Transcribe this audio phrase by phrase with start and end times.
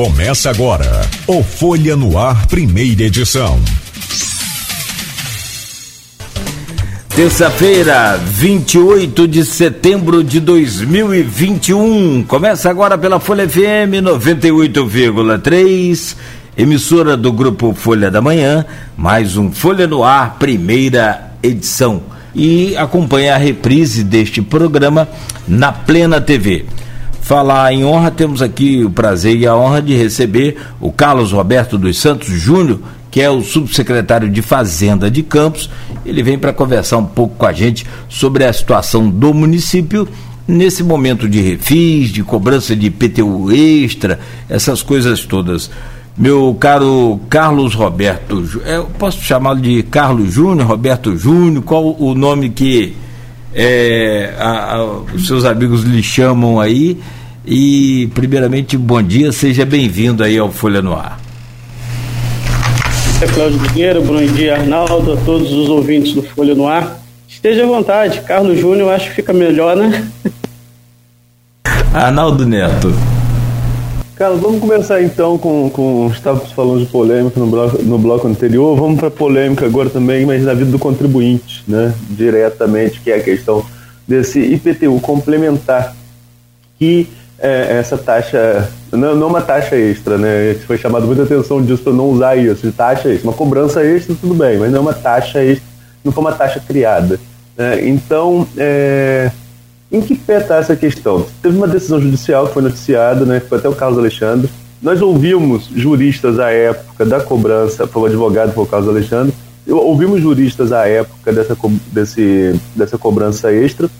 [0.00, 3.60] Começa agora o Folha no Ar, primeira edição.
[7.14, 12.22] Terça-feira, 28 de setembro de 2021.
[12.22, 16.16] Começa agora pela Folha FM 98,3,
[16.56, 18.64] emissora do grupo Folha da Manhã,
[18.96, 22.04] mais um Folha no Ar, primeira edição.
[22.34, 25.06] E acompanha a reprise deste programa
[25.46, 26.64] na Plena TV
[27.20, 31.78] falar em honra, temos aqui o prazer e a honra de receber o Carlos Roberto
[31.78, 35.70] dos Santos Júnior, que é o subsecretário de Fazenda de Campos.
[36.04, 40.08] Ele vem para conversar um pouco com a gente sobre a situação do município
[40.46, 45.70] nesse momento de refis, de cobrança de IPTU extra, essas coisas todas.
[46.16, 52.50] Meu caro Carlos Roberto, eu posso chamá-lo de Carlos Júnior, Roberto Júnior, qual o nome
[52.50, 52.94] que
[53.54, 56.98] é, a, a, os seus amigos lhe chamam aí?
[57.46, 61.18] E, primeiramente, bom dia, seja bem-vindo aí ao Folha no Ar.
[63.20, 66.98] É Cláudio Guerreiro, bom dia, Arnaldo, a todos os ouvintes do Folha no Ar.
[67.28, 70.08] Esteja à vontade, Carlos Júnior, acho que fica melhor, né?
[71.92, 72.94] Arnaldo Neto.
[74.20, 78.76] Cara, vamos começar então com, com estávamos falando de polêmica no bloco, no bloco anterior,
[78.76, 81.94] vamos para polêmica agora também, mas na vida do contribuinte, né?
[82.10, 83.64] Diretamente, que é a questão
[84.06, 85.96] desse IPTU complementar,
[86.78, 90.54] que é, essa taxa, não, não uma taxa extra, né?
[90.66, 93.26] Foi chamado muita atenção disso para não usar isso, de taxa extra.
[93.26, 95.66] Uma cobrança extra, tudo bem, mas não é uma taxa extra,
[96.04, 97.18] não foi uma taxa criada.
[97.56, 97.88] Né?
[97.88, 99.30] Então, é,
[99.90, 101.26] em que pé está essa questão?
[101.42, 103.40] Teve uma decisão judicial que foi noticiada, né?
[103.40, 104.48] Foi até o Carlos Alexandre.
[104.80, 109.34] Nós ouvimos juristas à época da cobrança, foi o advogado, foi o Carlos Alexandre.
[109.68, 111.56] Ouvimos juristas à época dessa,
[111.92, 113.90] desse, dessa cobrança extra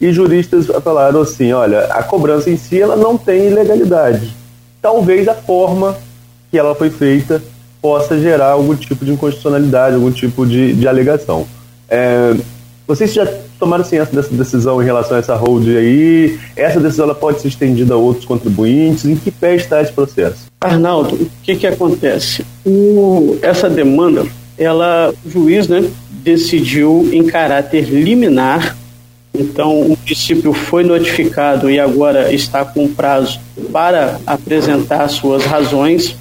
[0.00, 4.34] e juristas falaram assim, olha, a cobrança em si ela não tem ilegalidade.
[4.80, 5.96] Talvez a forma
[6.50, 7.42] que ela foi feita
[7.82, 11.46] possa gerar algum tipo de inconstitucionalidade, algum tipo de, de alegação.
[11.88, 12.34] É,
[12.86, 13.26] vocês já
[13.60, 16.38] tomaram assim, essa decisão em relação a essa hold aí?
[16.56, 19.04] Essa decisão ela pode ser estendida a outros contribuintes?
[19.04, 20.46] Em que pé está esse processo?
[20.60, 22.44] Arnaldo, o que, que acontece?
[22.66, 24.26] O, essa demanda,
[24.58, 28.76] ela, o juiz né, decidiu em caráter liminar
[29.32, 33.40] então, o município foi notificado e agora está com prazo
[33.72, 36.16] para apresentar suas razões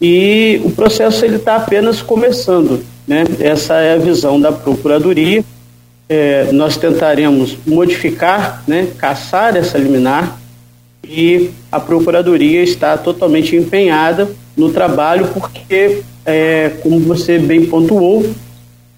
[0.00, 3.24] e o processo ele está apenas começando, né?
[3.40, 5.44] Essa é a visão da procuradoria.
[6.08, 8.88] É, nós tentaremos modificar, né?
[8.96, 10.38] Caçar essa liminar
[11.02, 18.24] e a procuradoria está totalmente empenhada no trabalho porque, é, como você bem pontuou,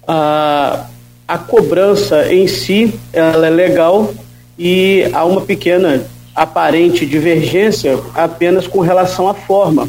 [0.07, 0.85] a
[1.29, 4.11] a cobrança em si ela é legal
[4.57, 6.03] e há uma pequena
[6.35, 9.87] aparente divergência apenas com relação à forma.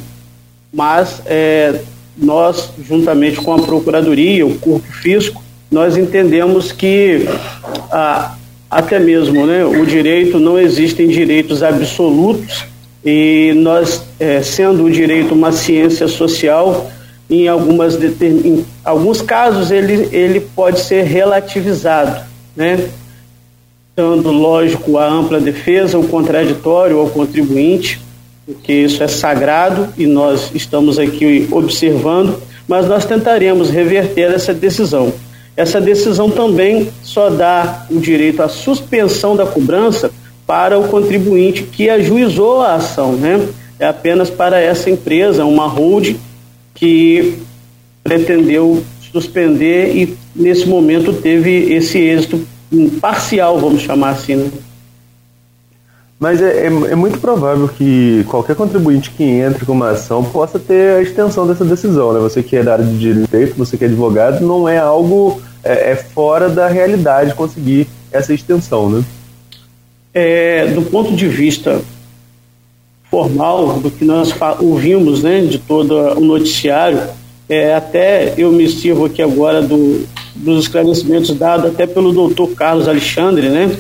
[0.71, 1.81] Mas é,
[2.15, 7.27] nós, juntamente com a Procuradoria, o Corpo Fisco, nós entendemos que
[7.91, 8.35] ah,
[8.71, 12.65] até mesmo né, o direito, não existem direitos absolutos
[13.05, 16.91] e nós, é, sendo o direito uma ciência social,
[17.29, 22.25] em, algumas em alguns casos ele, ele pode ser relativizado,
[22.57, 22.89] né?
[23.97, 28.01] dando, lógico, a ampla defesa, o contraditório ao contribuinte,
[28.47, 35.13] porque isso é sagrado e nós estamos aqui observando, mas nós tentaremos reverter essa decisão.
[35.57, 40.11] Essa decisão também só dá o direito à suspensão da cobrança
[40.47, 43.49] para o contribuinte que ajuizou a ação, né?
[43.79, 46.19] É apenas para essa empresa, uma holding
[46.75, 47.39] que
[48.03, 52.47] pretendeu suspender e nesse momento teve esse êxito
[53.01, 54.37] parcial, vamos chamar assim.
[54.37, 54.51] Né?
[56.21, 60.59] Mas é, é, é, muito provável que qualquer contribuinte que entre com uma ação possa
[60.59, 62.13] ter a extensão dessa decisão.
[62.13, 62.21] Né?
[62.21, 65.93] Você que é da área de direito, você que é advogado, não é algo é,
[65.93, 69.03] é fora da realidade conseguir essa extensão, né?
[70.13, 71.81] É, do ponto de vista
[73.11, 77.01] formal do que nós ouvimos né, de todo o noticiário.
[77.49, 80.07] É, até eu me sirvo aqui agora do,
[80.37, 83.77] dos esclarecimentos dados até pelo doutor Carlos Alexandre, né,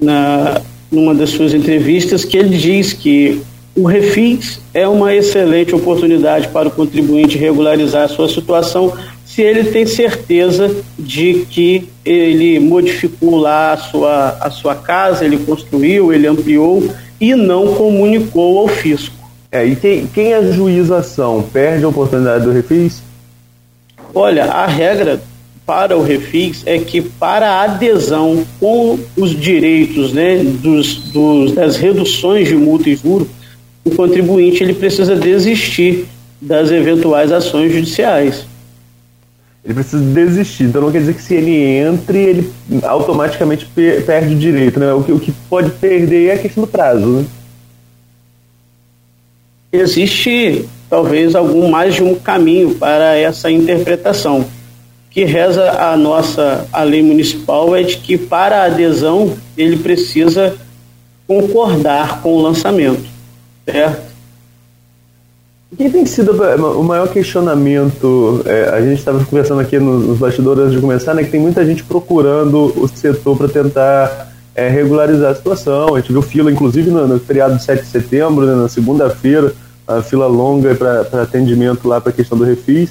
[0.00, 0.60] na,
[0.94, 3.42] numa das suas entrevistas, que ele diz que
[3.76, 8.92] o refis é uma excelente oportunidade para o contribuinte regularizar a sua situação
[9.34, 15.38] se ele tem certeza de que ele modificou lá a sua, a sua casa, ele
[15.38, 16.88] construiu, ele ampliou
[17.20, 19.16] e não comunicou ao fisco.
[19.50, 23.02] É, e quem, quem ajuiza a ação perde a oportunidade do refis?
[24.14, 25.20] Olha, a regra
[25.66, 31.76] para o refis é que para a adesão com os direitos né, dos, dos, das
[31.76, 33.28] reduções de multa e juro,
[33.84, 36.06] o contribuinte ele precisa desistir
[36.40, 38.46] das eventuais ações judiciais.
[39.64, 40.64] Ele precisa desistir.
[40.64, 42.52] Então não quer dizer que se ele entre, ele
[42.82, 43.66] automaticamente
[44.04, 44.78] perde o direito.
[44.78, 44.92] Né?
[44.92, 47.06] O, que, o que pode perder é a questão do prazo.
[47.06, 47.24] Né?
[49.72, 54.44] Existe talvez algum mais de um caminho para essa interpretação.
[55.14, 60.56] Que reza a nossa a lei municipal é de que para a adesão ele precisa
[61.24, 63.04] concordar com o lançamento,
[63.64, 64.12] certo?
[65.70, 68.42] O que tem sido o maior questionamento?
[68.44, 71.64] É, a gente estava conversando aqui nos bastidores antes de começar, né, que tem muita
[71.64, 75.94] gente procurando o setor para tentar é, regularizar a situação.
[75.94, 79.52] A gente viu fila, inclusive, no, no feriado de 7 de setembro, né, na segunda-feira,
[79.86, 82.90] a fila longa para atendimento lá para a questão do refis.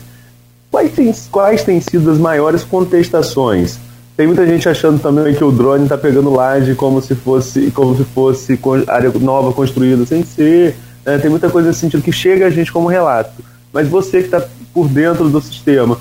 [0.73, 3.77] Quais, tem, quais têm sido as maiores contestações?
[4.17, 7.95] Tem muita gente achando também que o drone está pegando laje como se fosse como
[7.95, 10.75] se fosse área nova construída sem ser.
[11.05, 11.19] Né?
[11.19, 13.43] Tem muita coisa nesse sentido que chega a gente como relato.
[13.71, 14.43] Mas você que está
[14.73, 15.99] por dentro do sistema,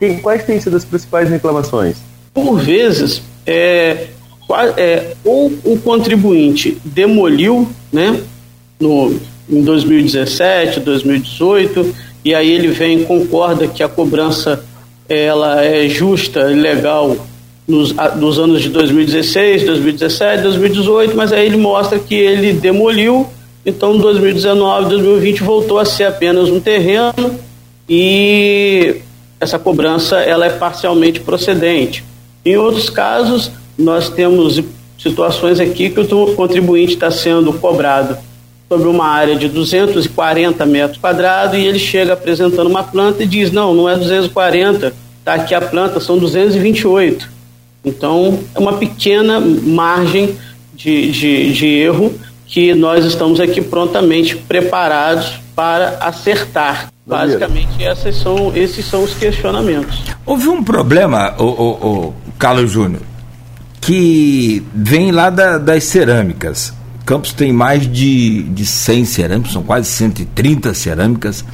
[0.00, 1.98] quem, quais têm sido as principais reclamações?
[2.32, 4.06] Por vezes, é,
[4.78, 8.18] é, ou o contribuinte demoliu, né,
[8.80, 9.14] no,
[9.48, 11.94] em 2017, 2018,
[12.24, 14.64] e aí ele vem e concorda que a cobrança
[15.08, 17.16] ela é justa e legal
[17.68, 23.26] nos, nos anos de 2016, 2017, 2018, mas aí ele mostra que ele demoliu,
[23.64, 27.38] então 2019, 2020 voltou a ser apenas um terreno
[27.88, 28.96] e
[29.40, 32.04] essa cobrança ela é parcialmente procedente.
[32.44, 34.62] Em outros casos, nós temos
[34.98, 38.16] situações aqui que o contribuinte está sendo cobrado
[38.74, 43.52] sobre uma área de 240 metros quadrados e ele chega apresentando uma planta e diz:
[43.52, 47.32] não, não é 240, está aqui a planta, são 228.
[47.84, 50.36] Então, é uma pequena margem
[50.74, 52.12] de, de, de erro
[52.46, 56.88] que nós estamos aqui prontamente preparados para acertar.
[57.06, 60.02] Basicamente, esses são, esses são os questionamentos.
[60.26, 63.02] Houve um problema, o, o, o Carlos Júnior,
[63.80, 66.72] que vem lá da, das cerâmicas.
[67.04, 71.44] Campos tem mais de, de 100 cerâmicas, são quase 130 cerâmicas,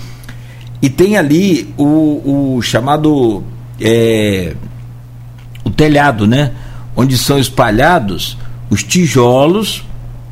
[0.81, 3.43] e tem ali o, o chamado
[3.81, 4.55] é,
[5.64, 6.52] o telhado, né?
[6.97, 8.37] Onde são espalhados
[8.70, 9.85] os tijolos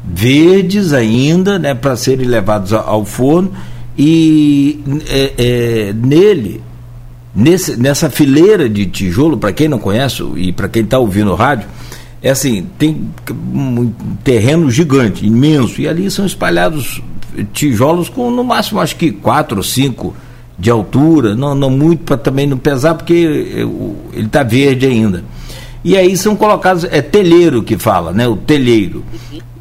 [0.05, 1.75] verdes ainda, né?
[1.75, 3.53] Para serem levados ao forno
[3.97, 6.62] e é, é, nele
[7.35, 11.37] Nesse, nessa fileira de tijolo, para quem não conhece e para quem está ouvindo o
[11.37, 11.69] rádio,
[12.23, 13.93] é assim, tem um
[14.25, 17.00] terreno gigante, imenso, e ali são espalhados
[17.53, 20.15] tijolos com no máximo acho que quatro ou cinco
[20.59, 23.15] de altura, não, não muito para também não pesar, porque
[24.12, 25.23] ele está verde ainda.
[25.85, 28.26] E aí são colocados, é telheiro que fala, né?
[28.26, 29.05] O telheiro.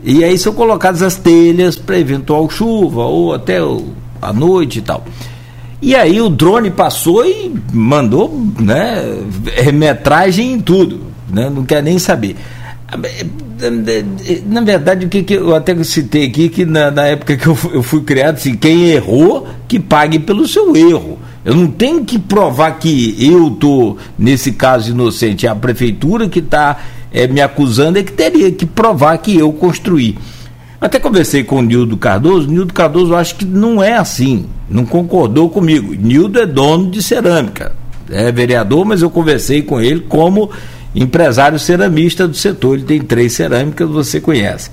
[0.04, 3.60] E aí são colocadas as telhas para eventual chuva ou até
[4.22, 5.06] a noite e tal.
[5.80, 9.04] E aí o drone passou e mandou né,
[9.72, 12.36] metragem em tudo, né, não quer nem saber.
[14.46, 17.58] Na verdade, o que, que eu até citei aqui, que na, na época que eu,
[17.74, 21.20] eu fui criado, assim, quem errou, que pague pelo seu erro.
[21.44, 25.46] Eu não tenho que provar que eu estou, nesse caso, inocente.
[25.46, 26.78] É a prefeitura que está
[27.12, 30.18] é, me acusando é que teria que provar que eu construí.
[30.80, 35.50] Até conversei com o Nildo Cardoso, Nildo Cardoso acho que não é assim, não concordou
[35.50, 35.96] comigo.
[35.96, 37.76] Nildo é dono de cerâmica,
[38.10, 40.52] é vereador, mas eu conversei com ele como
[40.98, 42.76] empresário ceramista do setor.
[42.76, 44.70] Ele tem três cerâmicas, você conhece.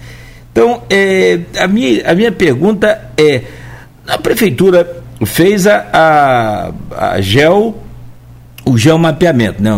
[0.50, 3.42] Então, é, a, minha, a minha pergunta é:
[4.06, 7.76] a prefeitura fez a, a, a gel,
[8.64, 9.70] o geomapeamento, né?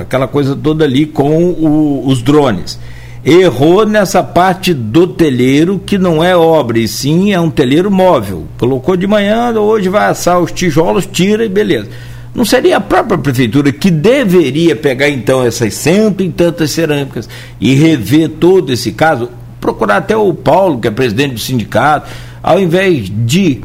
[0.00, 2.78] aquela coisa toda ali com o, os drones
[3.24, 8.46] errou nessa parte do telheiro, que não é obra, e sim é um telheiro móvel.
[8.58, 11.88] Colocou de manhã, hoje vai assar os tijolos, tira e beleza.
[12.34, 17.28] Não seria a própria prefeitura que deveria pegar então essas cento e tantas cerâmicas
[17.60, 19.28] e rever todo esse caso?
[19.60, 22.10] Procurar até o Paulo, que é presidente do sindicato,
[22.42, 23.60] ao invés de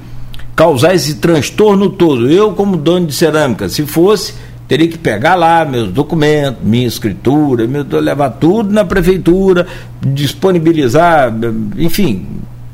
[0.56, 2.30] causar esse transtorno todo.
[2.30, 4.34] Eu, como dono de cerâmica, se fosse
[4.68, 9.66] teria que pegar lá meus documentos, minha escritura, meu, levar tudo na prefeitura,
[10.02, 11.34] disponibilizar,
[11.78, 12.28] enfim,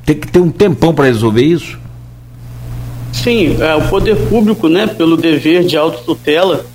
[0.03, 1.82] tem que ter um tempão para resolver isso.
[3.13, 6.65] Sim, é, o poder público, né, pelo dever de autotutela,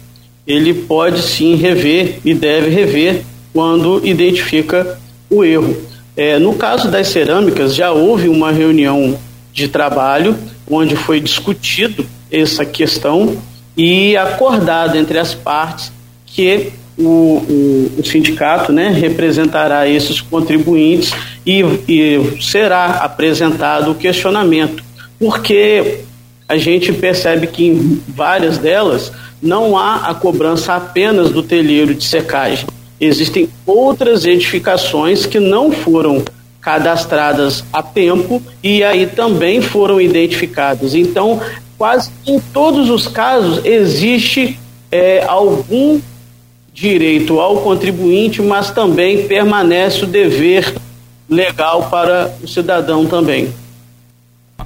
[0.46, 5.76] ele pode sim rever e deve rever quando identifica o erro.
[6.16, 9.18] É, no caso das cerâmicas, já houve uma reunião
[9.52, 10.36] de trabalho
[10.70, 13.36] onde foi discutido essa questão
[13.76, 15.92] e acordado entre as partes
[16.24, 21.12] que o, o, o, sindicato né, representará esses contribuintes
[21.46, 24.82] e, e será apresentado o questionamento,
[25.18, 26.00] porque
[26.48, 32.04] a gente percebe que em várias delas não há a cobrança apenas do telheiro de
[32.04, 32.66] secagem.
[33.00, 36.24] Existem outras edificações que não foram
[36.60, 40.94] cadastradas a tempo e aí também foram identificadas.
[40.94, 41.40] Então,
[41.76, 44.58] quase em todos os casos existe
[44.90, 46.00] é, algum
[46.72, 50.74] direito ao contribuinte, mas também permanece o dever
[51.28, 53.52] legal para o cidadão também.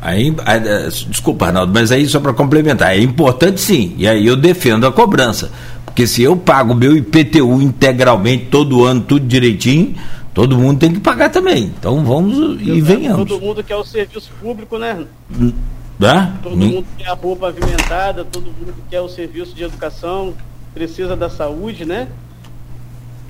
[0.02, 4.34] Aí, é, desculpa, Arnaldo, mas aí só para complementar, é importante sim, e aí eu
[4.34, 5.52] defendo a cobrança.
[5.86, 9.94] Porque se eu pago meu IPTU integralmente todo ano, tudo direitinho,
[10.34, 11.72] todo mundo tem que pagar também.
[11.78, 13.28] Então vamos e venhamos.
[13.28, 15.06] Todo mundo quer o serviço público, né?
[15.98, 16.32] Dá?
[16.42, 16.58] Todo hum.
[16.58, 20.34] mundo quer a rua pavimentada, todo mundo quer o serviço de educação,
[20.74, 22.08] precisa da saúde, né?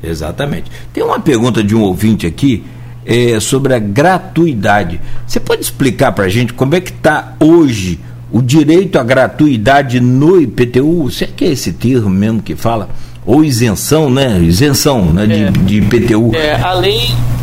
[0.03, 0.71] Exatamente.
[0.91, 2.65] Tem uma pergunta de um ouvinte aqui
[3.05, 5.01] é, sobre a gratuidade.
[5.27, 7.99] Você pode explicar para a gente como é que está hoje
[8.31, 11.05] o direito à gratuidade no IPTU?
[11.05, 12.89] Você que é esse termo mesmo que fala?
[13.25, 14.39] Ou isenção, né?
[14.41, 15.27] Isenção né?
[15.27, 16.35] De, é, de IPTU.
[16.35, 17.01] É, a, lei,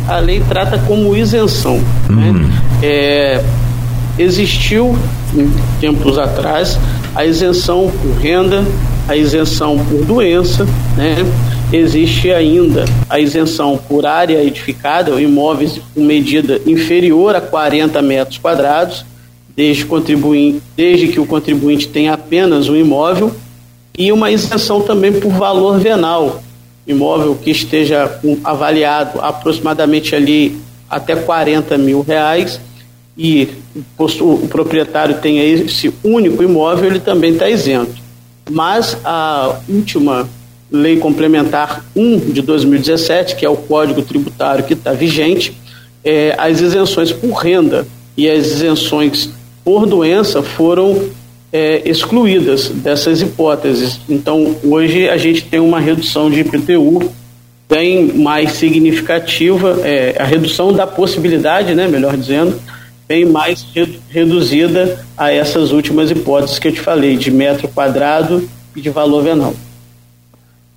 [0.08, 1.78] a lei trata como isenção.
[2.08, 2.30] Né?
[2.30, 2.32] Hum.
[2.32, 2.50] Né?
[2.82, 3.44] É,
[4.18, 4.98] existiu,
[5.34, 5.50] em
[5.80, 6.78] tempos atrás,
[7.14, 8.64] a isenção por renda,
[9.10, 10.64] a isenção por doença,
[10.96, 11.16] né?
[11.72, 19.04] existe ainda a isenção por área edificada, imóveis com medida inferior a 40 metros quadrados,
[19.56, 19.84] desde,
[20.76, 23.34] desde que o contribuinte tenha apenas um imóvel,
[23.98, 26.40] e uma isenção também por valor venal,
[26.86, 30.56] imóvel que esteja avaliado aproximadamente ali
[30.88, 32.60] até 40 mil reais,
[33.18, 33.48] e
[33.98, 38.09] o proprietário tenha esse único imóvel, ele também está isento.
[38.50, 40.28] Mas a última
[40.70, 45.56] lei complementar 1 de 2017, que é o Código Tributário que está vigente,
[46.04, 49.30] é, as isenções por renda e as isenções
[49.64, 51.10] por doença foram
[51.52, 54.00] é, excluídas dessas hipóteses.
[54.08, 57.10] Então, hoje a gente tem uma redução de IPTU
[57.68, 62.60] bem mais significativa, é, a redução da possibilidade, né, melhor dizendo,
[63.10, 63.66] bem mais
[64.08, 69.24] reduzida a essas últimas hipóteses que eu te falei, de metro quadrado e de valor
[69.24, 69.52] venal.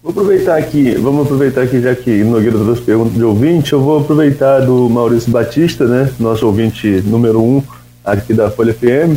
[0.01, 3.99] Vou aproveitar aqui, vamos aproveitar aqui, já que Nogueira trouxe perguntas de ouvinte, eu vou
[3.99, 7.61] aproveitar do Maurício Batista, né, nosso ouvinte número um
[8.03, 9.15] aqui da Folha FM,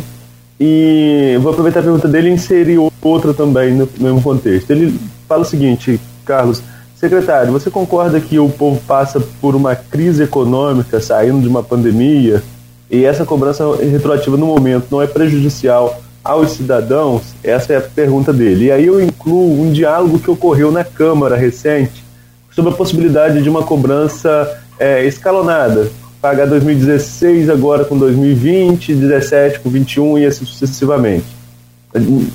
[0.59, 4.69] e vou aproveitar a pergunta dele e inserir outra também no mesmo contexto.
[4.69, 4.95] Ele
[5.27, 6.61] fala o seguinte, Carlos,
[6.95, 12.43] secretário, você concorda que o povo passa por uma crise econômica, saindo de uma pandemia,
[12.89, 17.23] e essa cobrança retroativa no momento não é prejudicial aos cidadãos?
[17.43, 18.65] Essa é a pergunta dele.
[18.65, 22.03] E aí eu incluo um diálogo que ocorreu na Câmara recente
[22.51, 25.91] sobre a possibilidade de uma cobrança é, escalonada.
[26.21, 31.25] Pagar 2016 agora com 2020, 17 com 21 e assim sucessivamente.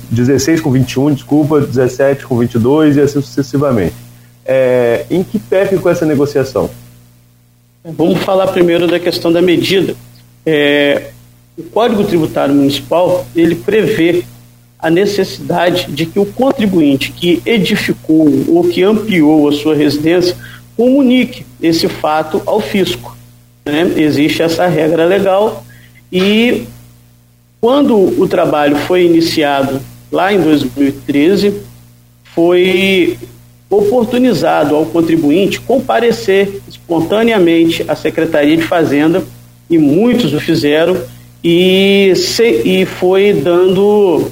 [0.09, 3.93] 16 com 21, desculpa, 17 com 22 e assim sucessivamente.
[4.45, 6.69] É, em que pé ficou essa negociação?
[7.83, 9.95] Vamos falar primeiro da questão da medida.
[10.45, 11.09] É,
[11.57, 14.23] o Código Tributário Municipal ele prevê
[14.79, 20.35] a necessidade de que o contribuinte que edificou ou que ampliou a sua residência
[20.75, 23.15] comunique esse fato ao fisco.
[23.65, 23.93] Né?
[23.95, 25.63] Existe essa regra legal
[26.11, 26.65] e
[27.61, 29.79] quando o trabalho foi iniciado
[30.11, 31.61] lá em 2013,
[32.35, 33.17] foi
[33.69, 39.23] oportunizado ao contribuinte comparecer espontaneamente à Secretaria de Fazenda
[39.69, 40.97] e muitos o fizeram
[41.43, 44.31] e, se, e foi dando,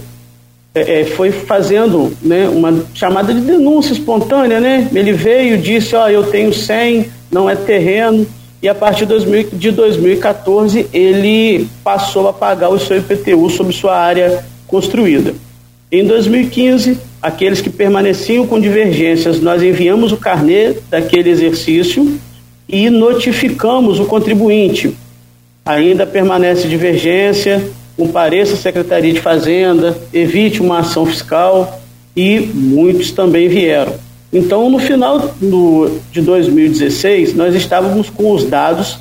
[0.74, 4.88] é, é, foi fazendo né, uma chamada de denúncia espontânea, né?
[4.94, 8.26] Ele veio e disse, ó, eu tenho 100, não é terreno,
[8.62, 14.46] e a partir de 2014 ele passou a pagar o seu IPTU sobre sua área
[14.66, 15.34] construída.
[15.92, 22.18] Em 2015, aqueles que permaneciam com divergências, nós enviamos o carnê daquele exercício
[22.70, 24.96] e notificamos o contribuinte
[25.66, 27.62] ainda permanece divergência,
[27.96, 31.82] compareça à Secretaria de Fazenda, evite uma ação fiscal
[32.16, 33.94] e muitos também vieram.
[34.34, 38.98] Então, no final do, de 2016, nós estávamos com os dados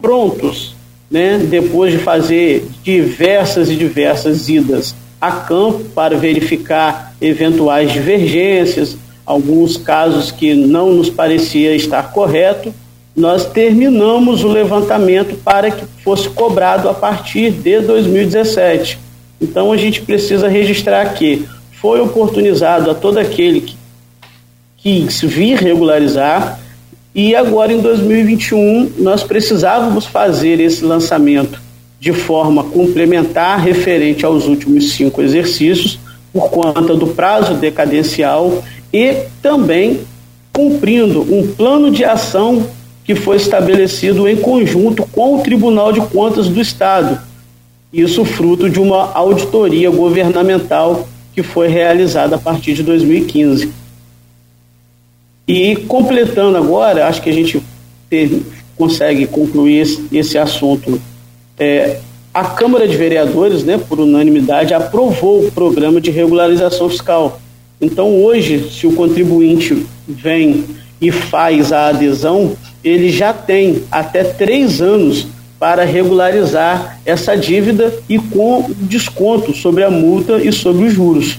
[0.00, 0.74] prontos,
[1.10, 1.38] né?
[1.38, 10.32] depois de fazer diversas e diversas idas a campo para verificar eventuais divergências, alguns casos
[10.32, 12.74] que não nos parecia estar correto,
[13.20, 18.98] nós terminamos o levantamento para que fosse cobrado a partir de 2017.
[19.40, 21.46] Então a gente precisa registrar que
[21.80, 23.76] foi oportunizado a todo aquele que,
[24.78, 26.58] quis vir regularizar
[27.14, 31.60] e agora em 2021 nós precisávamos fazer esse lançamento
[31.98, 35.98] de forma complementar referente aos últimos cinco exercícios
[36.32, 40.00] por conta do prazo decadencial e também
[40.52, 42.66] cumprindo um plano de ação
[43.10, 47.20] que foi estabelecido em conjunto com o Tribunal de Contas do Estado.
[47.92, 53.72] Isso fruto de uma auditoria governamental que foi realizada a partir de 2015.
[55.48, 57.60] E completando agora, acho que a gente
[58.76, 61.02] consegue concluir esse, esse assunto.
[61.58, 61.98] É,
[62.32, 67.40] a Câmara de Vereadores, né, por unanimidade, aprovou o programa de regularização fiscal.
[67.80, 70.64] Então, hoje, se o contribuinte vem
[71.00, 75.26] e faz a adesão, ele já tem até três anos
[75.58, 81.38] para regularizar essa dívida e com desconto sobre a multa e sobre os juros.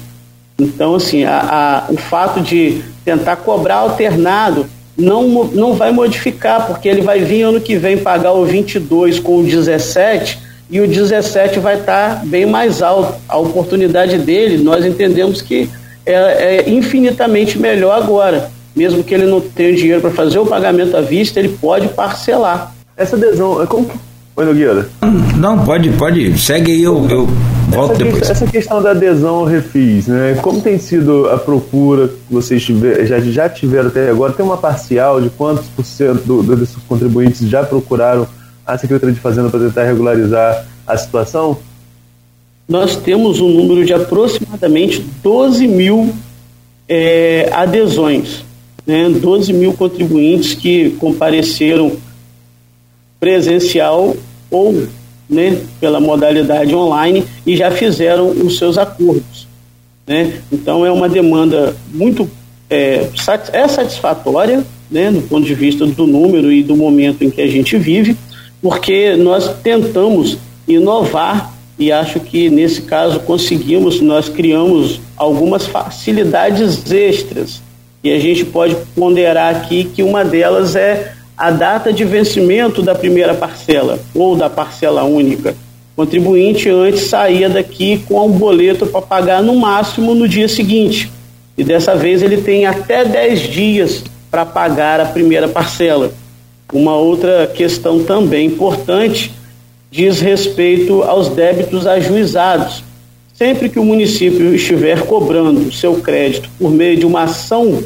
[0.60, 6.88] Então, assim, a, a, o fato de tentar cobrar alternado não, não vai modificar, porque
[6.88, 10.38] ele vai vir ano que vem pagar o 22 com o 17
[10.70, 13.20] e o 17 vai estar bem mais alto.
[13.28, 15.68] A oportunidade dele, nós entendemos que
[16.06, 18.52] é, é infinitamente melhor agora.
[18.76, 22.74] Mesmo que ele não tenha dinheiro para fazer o pagamento à vista, ele pode parcelar.
[22.96, 23.90] Essa adesão, como,
[24.34, 24.90] Oi, Nogueira.
[25.38, 26.38] Não, pode, pode.
[26.40, 27.28] Segue aí, eu, eu
[27.68, 28.30] volto essa depois.
[28.30, 30.40] Essa questão da adesão ao refis, né?
[30.42, 34.32] Como tem sido a procura que vocês tiver, já, já tiveram até agora?
[34.32, 38.26] Tem uma parcial de quantos por cento do, do, desses contribuintes já procuraram
[38.66, 41.58] a Secretaria de Fazenda para tentar regularizar a situação?
[42.70, 46.14] Nós temos um número de aproximadamente 12 mil
[46.88, 48.46] é, adesões,
[48.86, 49.10] né?
[49.10, 51.98] 12 mil contribuintes que compareceram
[53.20, 54.16] presencial
[54.50, 54.88] ou
[55.30, 59.48] né, pela modalidade online e já fizeram os seus acordos.
[60.06, 60.42] Né?
[60.52, 62.30] Então é uma demanda muito
[62.70, 63.08] é,
[63.54, 67.48] é satisfatória né, do ponto de vista do número e do momento em que a
[67.48, 68.18] gente vive,
[68.62, 77.62] porque nós tentamos inovar e acho que nesse caso conseguimos, nós criamos algumas facilidades extras
[78.04, 82.96] e a gente pode ponderar aqui que uma delas é a data de vencimento da
[82.96, 85.56] primeira parcela ou da parcela única.
[85.96, 91.12] O contribuinte antes saía daqui com um boleto para pagar no máximo no dia seguinte.
[91.58, 96.12] E dessa vez ele tem até 10 dias para pagar a primeira parcela.
[96.72, 99.32] Uma outra questão também importante
[99.92, 102.84] diz respeito aos débitos ajuizados.
[103.42, 107.84] Sempre que o município estiver cobrando seu crédito por meio de uma ação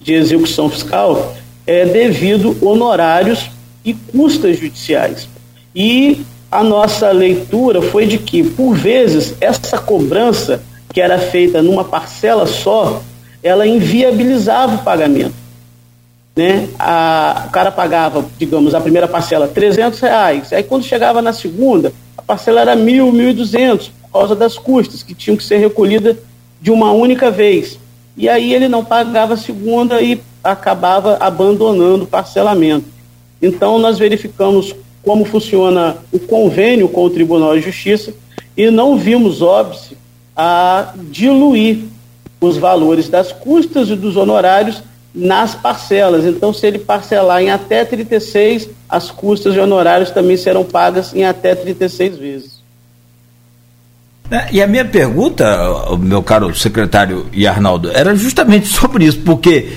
[0.00, 3.50] de execução fiscal, é, devido honorários
[3.84, 5.28] e custas judiciais.
[5.74, 10.62] E a nossa leitura foi de que, por vezes, essa cobrança
[10.94, 13.02] que era feita numa parcela só,
[13.42, 15.34] ela inviabilizava o pagamento.
[16.34, 16.70] Né?
[16.78, 21.92] A, o cara pagava, digamos, a primeira parcela 300 reais, aí quando chegava na segunda,
[22.16, 26.16] a parcela era mil, mil e duzentos, causa das custas que tinham que ser recolhidas
[26.60, 27.78] de uma única vez.
[28.16, 32.86] E aí ele não pagava a segunda e acabava abandonando o parcelamento.
[33.40, 38.14] Então, nós verificamos como funciona o convênio com o Tribunal de Justiça
[38.56, 39.96] e não vimos óbice
[40.34, 41.84] a diluir
[42.40, 44.82] os valores das custas e dos honorários
[45.14, 46.24] nas parcelas.
[46.24, 51.24] Então, se ele parcelar em até 36, as custas e honorários também serão pagas em
[51.24, 52.55] até 36 vezes.
[54.30, 55.44] É, e a minha pergunta,
[56.00, 59.72] meu caro secretário e Arnaldo, era justamente sobre isso, porque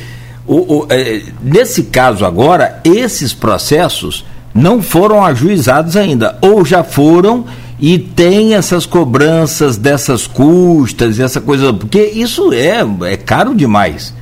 [0.48, 7.46] o, o, é, nesse caso agora, esses processos não foram ajuizados ainda, ou já foram
[7.80, 12.80] e tem essas cobranças dessas custas, essa coisa, porque isso é,
[13.12, 14.14] é caro demais.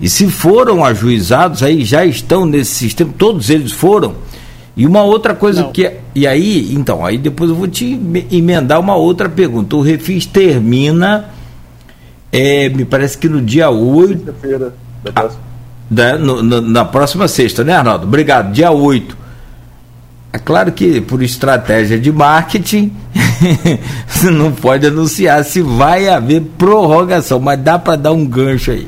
[0.00, 4.14] E se foram ajuizados, aí já estão nesse sistema, todos eles foram.
[4.78, 5.72] E uma outra coisa não.
[5.72, 5.84] que.
[5.84, 9.74] É, e aí, então, aí depois eu vou te emendar uma outra pergunta.
[9.74, 11.30] O refis termina,
[12.32, 14.12] é, me parece que no dia 8.
[14.14, 15.48] Sexta-feira da próxima
[15.90, 18.06] da, no, no, na próxima sexta, né, Arnaldo?
[18.06, 18.52] Obrigado.
[18.52, 19.16] Dia 8.
[20.32, 22.92] É claro que por estratégia de marketing
[24.06, 28.86] você não pode anunciar se vai haver prorrogação, mas dá para dar um gancho aí.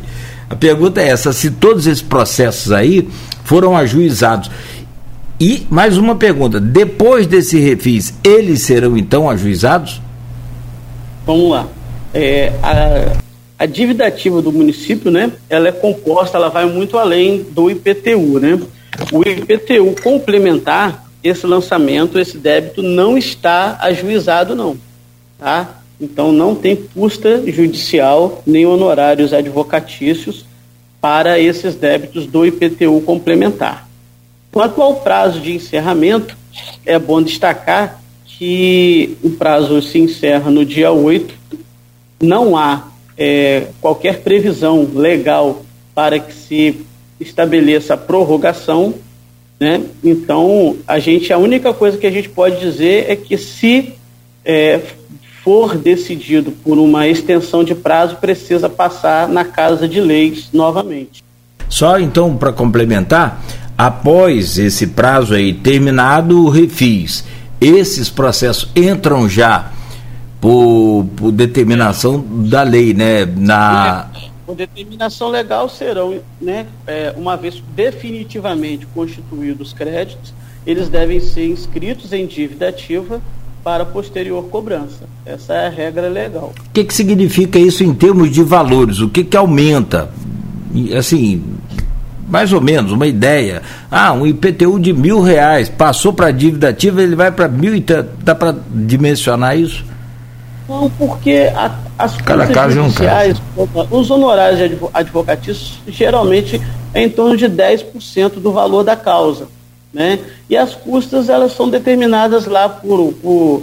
[0.50, 3.08] A pergunta é essa: se todos esses processos aí
[3.44, 4.50] foram ajuizados.
[5.40, 10.00] E mais uma pergunta: depois desse refis, eles serão então ajuizados?
[11.24, 11.66] Vamos lá.
[12.12, 13.20] É, a
[13.60, 18.40] a dívida ativa do município, né, ela é composta, ela vai muito além do IPTU,
[18.40, 18.58] né?
[19.12, 24.78] O IPTU complementar esse lançamento, esse débito não está ajuizado não,
[25.38, 25.78] tá?
[26.00, 30.46] Então não tem custa judicial nem honorários advocatícios
[30.98, 33.89] para esses débitos do IPTU complementar.
[34.52, 36.36] Quanto ao prazo de encerramento,
[36.84, 41.34] é bom destacar que o prazo se encerra no dia 8,
[42.20, 45.62] não há é, qualquer previsão legal
[45.94, 46.80] para que se
[47.20, 48.94] estabeleça a prorrogação,
[49.60, 49.82] né?
[50.02, 53.92] Então, a gente, a única coisa que a gente pode dizer é que se
[54.44, 54.80] é,
[55.44, 61.22] for decidido por uma extensão de prazo, precisa passar na Casa de Leis novamente.
[61.68, 63.42] Só então para complementar,
[63.80, 67.24] após esse prazo aí terminado, o refis,
[67.58, 69.72] esses processos entram já
[70.38, 73.24] por, por determinação da lei, né?
[73.24, 74.10] Na
[74.44, 76.66] por determinação legal serão, né?
[76.86, 80.34] É, uma vez definitivamente constituídos os créditos,
[80.66, 83.22] eles devem ser inscritos em dívida ativa
[83.64, 85.08] para posterior cobrança.
[85.24, 86.52] Essa é a regra legal.
[86.68, 89.00] O que, que significa isso em termos de valores?
[89.00, 90.10] O que, que aumenta?
[90.98, 91.42] Assim,
[92.30, 93.62] mais ou menos, uma ideia.
[93.90, 97.84] Ah, um IPTU de mil reais passou para dívida ativa, ele vai para mil e
[98.22, 99.84] dá para dimensionar isso?
[100.68, 106.60] Não, porque a, as Cada custas judiciais, é um os honorários advocatícios geralmente
[106.94, 109.48] é em torno de 10% do valor da causa
[109.92, 110.20] né?
[110.48, 113.62] E as custas elas são determinadas lá por, por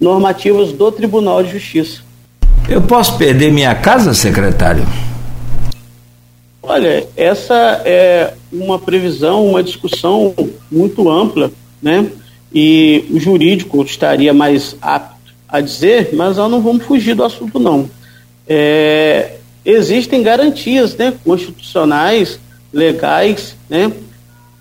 [0.00, 2.00] normativas do Tribunal de Justiça.
[2.68, 4.86] Eu posso perder minha casa, secretário?
[6.70, 10.34] Olha, essa é uma previsão, uma discussão
[10.70, 11.50] muito ampla,
[11.80, 12.10] né?
[12.54, 17.58] E o jurídico estaria mais apto a dizer, mas nós não vamos fugir do assunto,
[17.58, 17.88] não.
[18.46, 22.38] É, existem garantias né, constitucionais,
[22.70, 23.90] legais, né,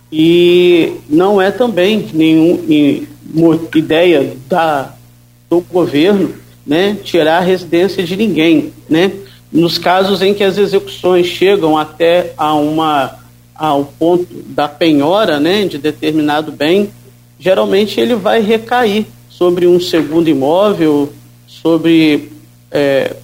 [0.10, 4.94] e não é também nenhuma ideia da,
[5.50, 6.34] do governo
[6.66, 8.72] né, tirar a residência de ninguém.
[8.90, 9.12] Né?
[9.52, 13.16] Nos casos em que as execuções chegam até a uma,
[13.56, 16.90] ao ponto da penhora né, de determinado bem,
[17.40, 21.14] geralmente ele vai recair sobre um segundo imóvel,
[21.46, 22.32] sobre
[22.72, 23.16] é,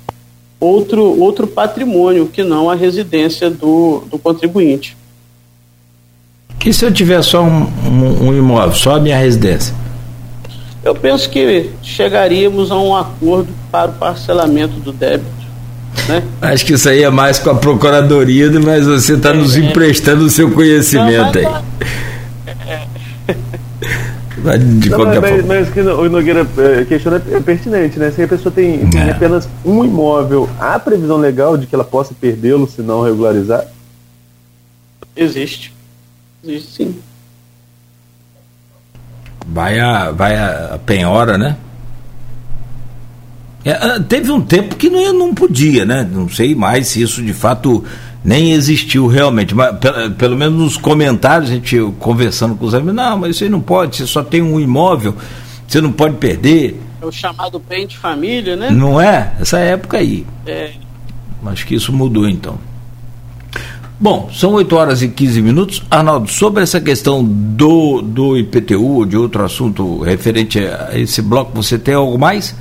[0.60, 4.96] outro, outro patrimônio que não a residência do, do contribuinte.
[6.66, 9.76] E se eu tiver só um, um, um imóvel, só a minha residência?
[10.84, 15.43] Eu penso que chegaríamos a um acordo para o parcelamento do débito.
[16.08, 16.24] Né?
[16.42, 19.60] Acho que isso aí é mais com a Procuradoria, mas você está é, nos é.
[19.60, 21.64] emprestando o seu conhecimento não, aí.
[22.68, 25.56] É, de não, qualquer mas, forma.
[25.56, 28.12] Mas que o Nogueira é, questiona é pertinente, né?
[28.12, 32.14] Se a pessoa tem, tem apenas um imóvel, há previsão legal de que ela possa
[32.14, 33.66] perdê-lo se não regularizar?
[35.16, 35.74] Existe.
[36.44, 36.96] Existe sim.
[39.46, 41.56] Vai a, vai a penhora, né?
[43.66, 46.08] É, ah, teve um tempo que não, não podia, né?
[46.10, 47.84] Não sei mais se isso de fato
[48.24, 52.96] nem existiu realmente, mas pelo, pelo menos nos comentários, a gente conversando com os amigos,
[52.96, 55.16] não, mas isso aí não pode, você só tem um imóvel,
[55.68, 56.82] você não pode perder.
[57.02, 58.70] É o chamado bem de família, né?
[58.70, 59.34] Não é?
[59.40, 60.26] Essa época aí.
[60.46, 60.72] É.
[61.46, 62.58] Acho que isso mudou então.
[64.00, 65.84] Bom, são 8 horas e 15 minutos.
[65.90, 71.78] Arnaldo, sobre essa questão do, do IPTU, de outro assunto referente a esse bloco, você
[71.78, 72.56] tem algo mais?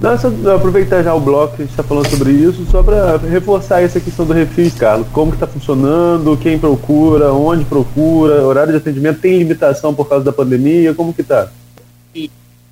[0.00, 3.18] Não, só aproveitar já o bloco que a gente está falando sobre isso, só para
[3.18, 5.06] reforçar essa questão do refis, Carlos.
[5.12, 10.24] Como que está funcionando, quem procura, onde procura, horário de atendimento, tem limitação por causa
[10.24, 11.50] da pandemia, como que está?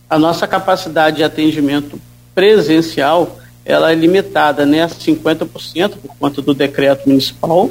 [0.08, 2.00] A nossa capacidade de atendimento
[2.34, 3.38] presencial
[3.68, 7.70] ela é limitada né, a 50% por conta do decreto municipal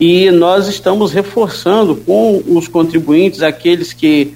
[0.00, 4.34] e nós estamos reforçando com os contribuintes, aqueles que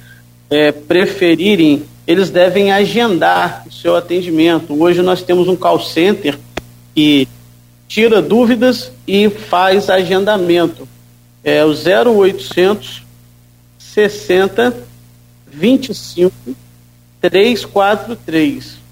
[0.49, 4.81] é, preferirem, eles devem agendar o seu atendimento.
[4.81, 6.39] Hoje nós temos um call center
[6.95, 7.29] que
[7.89, 10.89] tira dúvidas e faz agendamento.
[11.45, 13.03] É o 0800
[13.79, 14.75] 60
[15.53, 16.33] 25
[17.21, 18.83] 343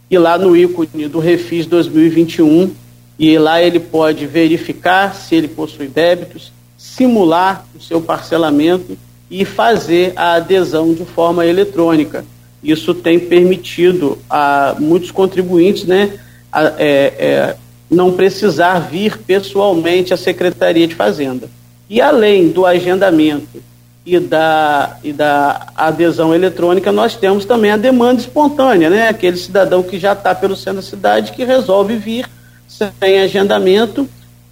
[0.10, 2.74] e lá no ícone do Refis 2021,
[3.20, 6.55] e lá ele pode verificar se ele possui débitos,
[6.86, 8.98] simular o seu parcelamento
[9.30, 12.24] e fazer a adesão de forma eletrônica.
[12.64, 16.18] Isso tem permitido a muitos contribuintes né,
[16.52, 17.56] a, é, é,
[17.90, 21.50] não precisar vir pessoalmente à Secretaria de Fazenda.
[21.90, 23.62] E além do agendamento
[24.06, 29.10] e da, e da adesão eletrônica, nós temos também a demanda espontânea, né?
[29.10, 32.28] Aquele cidadão que já está pelo centro da cidade que resolve vir
[32.68, 34.08] sem agendamento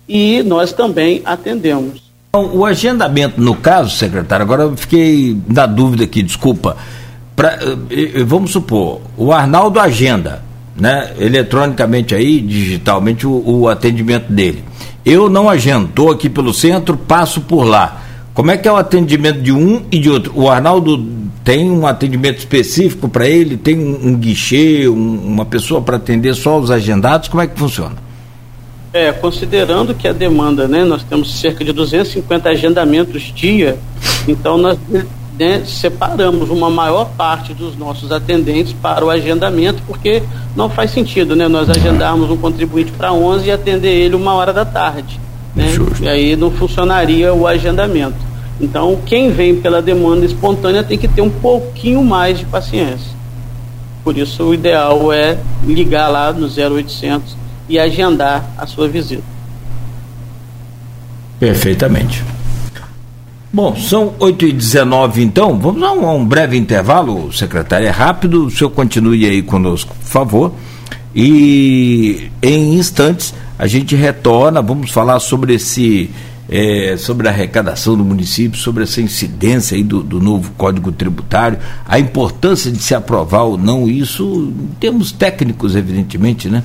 [0.08, 2.12] e nós também atendemos.
[2.36, 6.76] Então, o agendamento, no caso, secretário, agora eu fiquei na dúvida aqui, desculpa.
[7.36, 7.60] Pra,
[7.91, 10.43] eh, eh, vamos supor, o Arnaldo agenda,
[10.76, 14.63] né, eletronicamente aí, digitalmente, o, o atendimento dele.
[15.06, 18.02] Eu não agendo, estou aqui pelo centro, passo por lá.
[18.34, 20.34] Como é que é o atendimento de um e de outro?
[20.36, 21.08] O Arnaldo
[21.43, 23.58] tem um atendimento específico para ele?
[23.58, 27.30] Tem um, um guichê, um, uma pessoa para atender só os agendados?
[27.30, 28.02] Como é que funciona?
[28.93, 33.75] É, considerando que a demanda, né, nós temos cerca de 250 agendamentos dia,
[34.27, 34.77] então nós
[35.36, 40.21] né, separamos uma maior parte dos nossos atendentes para o agendamento, porque
[40.56, 44.53] não faz sentido, né, nós agendarmos um contribuinte para 11 e atender ele uma hora
[44.53, 45.19] da tarde,
[45.56, 48.19] né, e aí não funcionaria o agendamento.
[48.62, 53.12] Então, quem vem pela demanda espontânea tem que ter um pouquinho mais de paciência.
[54.03, 59.23] Por isso, o ideal é ligar lá no 0800 e agendar a sua visita.
[61.39, 62.23] Perfeitamente.
[63.52, 65.60] Bom, são 8 e 19 então.
[65.60, 67.86] Vamos a um, a um breve intervalo, secretário.
[67.86, 70.54] É rápido, o senhor continue aí conosco, por favor.
[71.15, 76.10] E em instantes a gente retorna, vamos falar sobre esse.
[76.49, 81.58] É, sobre a arrecadação do município, sobre essa incidência aí do, do, novo Código Tributário,
[81.86, 86.62] a importância de se aprovar ou não isso, em termos técnicos, evidentemente, né?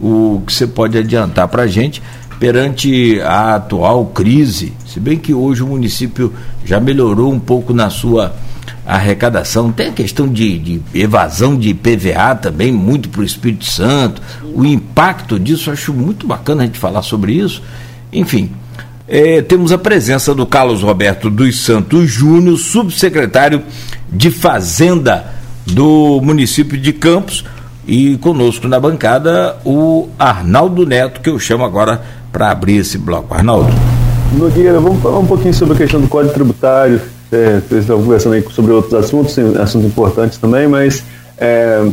[0.00, 2.02] O que você pode adiantar para a gente
[2.42, 7.88] perante a atual crise, se bem que hoje o município já melhorou um pouco na
[7.88, 8.34] sua
[8.84, 14.20] arrecadação, tem a questão de, de evasão de PVA também, muito para o Espírito Santo,
[14.42, 17.62] o impacto disso, acho muito bacana a gente falar sobre isso.
[18.12, 18.50] Enfim,
[19.06, 23.62] é, temos a presença do Carlos Roberto dos Santos Júnior, subsecretário
[24.10, 25.32] de Fazenda
[25.64, 27.44] do município de Campos
[27.86, 33.34] e conosco na bancada o Arnaldo Neto, que eu chamo agora para abrir esse bloco.
[33.34, 33.72] Arnaldo.
[34.32, 37.00] Nogueira, vamos falar um pouquinho sobre a questão do Código Tributário.
[37.30, 41.02] É, vocês estão conversando aí sobre outros assuntos, assuntos importantes também, mas
[41.38, 41.86] é,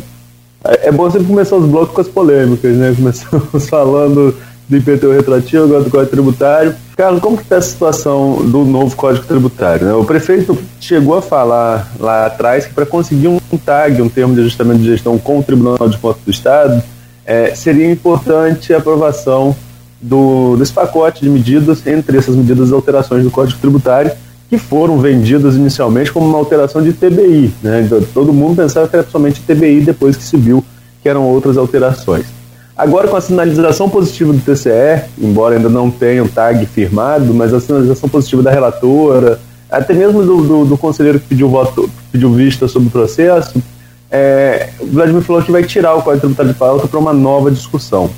[0.63, 2.93] é bom sempre começar os blocos com as polêmicas, né?
[2.95, 4.35] Começamos falando
[4.69, 6.75] do IPTU retroativo, agora do Código Tributário.
[6.95, 9.87] Carlos, como que está a situação do novo Código Tributário?
[9.87, 9.93] Né?
[9.93, 14.41] O prefeito chegou a falar lá atrás que para conseguir um TAG, um termo de
[14.41, 16.83] ajustamento de gestão com o Tribunal de Contas do Estado,
[17.25, 19.55] é, seria importante a aprovação
[19.99, 24.11] do, desse pacote de medidas, entre essas medidas alterações do Código Tributário,
[24.47, 27.53] que foram vendidas inicialmente como uma alteração de TBI.
[27.63, 27.81] Né?
[27.81, 30.63] Então, todo mundo pensava que era somente TBI, depois que se viu
[31.01, 32.25] que eram outras alterações.
[32.79, 37.53] Agora, com a sinalização positiva do TCE, embora ainda não tenha o tag firmado, mas
[37.53, 39.37] a sinalização positiva da relatora,
[39.69, 43.61] até mesmo do, do, do conselheiro que pediu voto, pediu vista sobre o processo,
[44.09, 47.51] é, o Vladimir falou que vai tirar o Código Tributário de pauta para uma nova
[47.51, 48.09] discussão.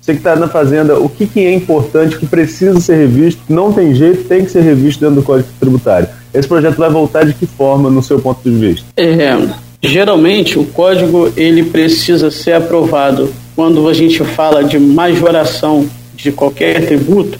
[0.00, 3.72] Você que está na Fazenda, o que, que é importante, que precisa ser revisto, não
[3.72, 6.08] tem jeito, tem que ser revisto dentro do Código Tributário?
[6.34, 8.84] Esse projeto vai voltar de que forma, no seu ponto de vista?
[8.96, 9.38] É,
[9.80, 16.86] geralmente, o código ele precisa ser aprovado quando a gente fala de majoração de qualquer
[16.86, 17.38] tributo,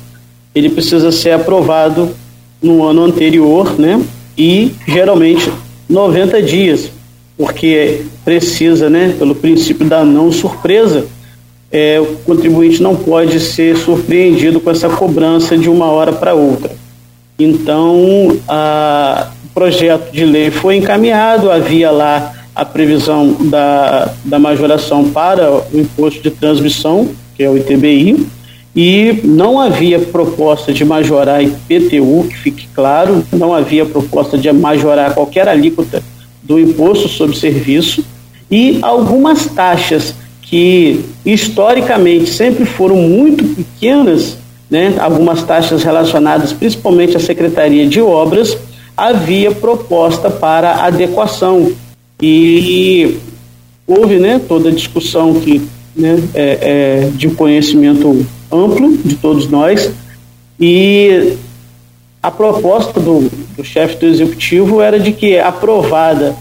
[0.55, 2.11] ele precisa ser aprovado
[2.62, 4.03] no ano anterior, né?
[4.37, 5.51] E geralmente
[5.88, 6.90] 90 dias,
[7.37, 11.07] porque precisa, né, pelo princípio da não surpresa,
[11.70, 16.70] é, o contribuinte não pode ser surpreendido com essa cobrança de uma hora para outra.
[17.38, 25.11] Então, a, o projeto de lei foi encaminhado, havia lá a previsão da, da majoração
[25.11, 28.27] para o imposto de transmissão, que é o ITBI,
[28.75, 35.15] e não havia proposta de majorar IPTU, que fique claro, não havia proposta de majorar
[35.15, 36.03] qualquer alíquota
[36.43, 38.05] do imposto sobre serviço,
[38.51, 44.37] e algumas taxas que historicamente sempre foram muito pequenas,
[44.71, 48.57] né, algumas taxas relacionadas principalmente à Secretaria de Obras,
[48.97, 51.73] havia proposta para adequação,
[52.22, 53.18] e
[53.85, 55.61] houve né, toda a discussão que,
[55.94, 59.90] né, é, é, de conhecimento amplo de todos nós,
[60.61, 61.37] e
[62.22, 66.37] a proposta do, do chefe do executivo era de que, aprovada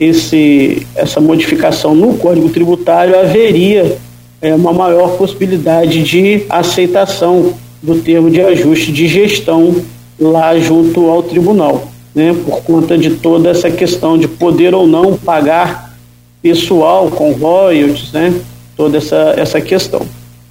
[0.00, 3.98] esse, essa modificação no Código Tributário, haveria
[4.40, 9.76] é, uma maior possibilidade de aceitação do termo de ajuste de gestão
[10.18, 15.18] lá junto ao tribunal né, por conta de toda essa questão de poder ou não
[15.18, 15.94] pagar
[16.40, 18.34] pessoal com royalties, né,
[18.74, 20.00] toda essa, essa questão.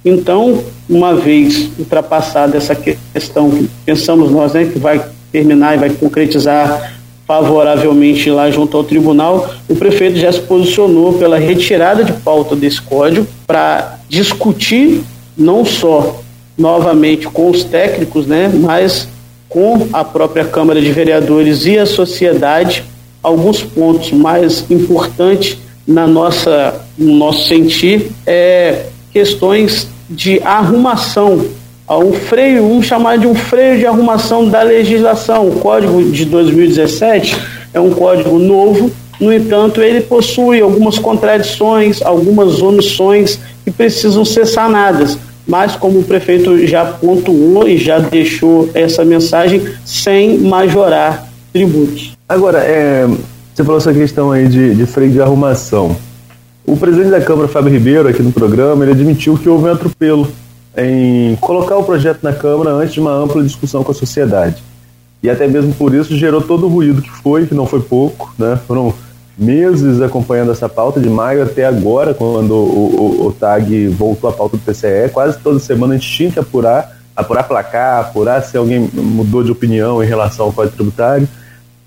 [0.04, 5.90] Então, uma vez ultrapassada essa questão que pensamos nós, né, que vai terminar e vai
[5.90, 6.94] concretizar
[7.26, 12.80] favoravelmente lá junto ao tribunal, o prefeito já se posicionou pela retirada de pauta desse
[12.80, 15.00] código para discutir
[15.36, 16.22] não só
[16.56, 19.08] novamente com os técnicos, né, mas
[19.56, 22.84] com a própria Câmara de Vereadores e a sociedade
[23.22, 25.56] alguns pontos mais importantes
[25.88, 31.46] na nossa no nosso sentir é questões de arrumação
[31.88, 35.48] um freio, vamos chamar de um freio de arrumação da legislação.
[35.48, 37.34] O Código de 2017
[37.72, 38.90] é um código novo,
[39.20, 45.18] no entanto, ele possui algumas contradições, algumas omissões que precisam ser sanadas.
[45.46, 52.16] Mas, como o prefeito já pontuou e já deixou essa mensagem, sem majorar tributos.
[52.28, 53.06] Agora, é,
[53.54, 55.96] você falou essa questão aí de, de freio de arrumação.
[56.66, 60.28] O presidente da Câmara, Fábio Ribeiro, aqui no programa, ele admitiu que houve um atropelo
[60.76, 64.62] em colocar o projeto na Câmara antes de uma ampla discussão com a sociedade.
[65.22, 68.34] E até mesmo por isso gerou todo o ruído que foi, que não foi pouco,
[68.38, 68.58] né?
[68.66, 68.92] Foram
[69.36, 74.32] meses acompanhando essa pauta, de maio até agora, quando o, o, o TAG voltou à
[74.32, 78.56] pauta do TCE, quase toda semana a gente tinha que apurar, apurar placar, apurar se
[78.56, 81.28] alguém mudou de opinião em relação ao Código Tributário.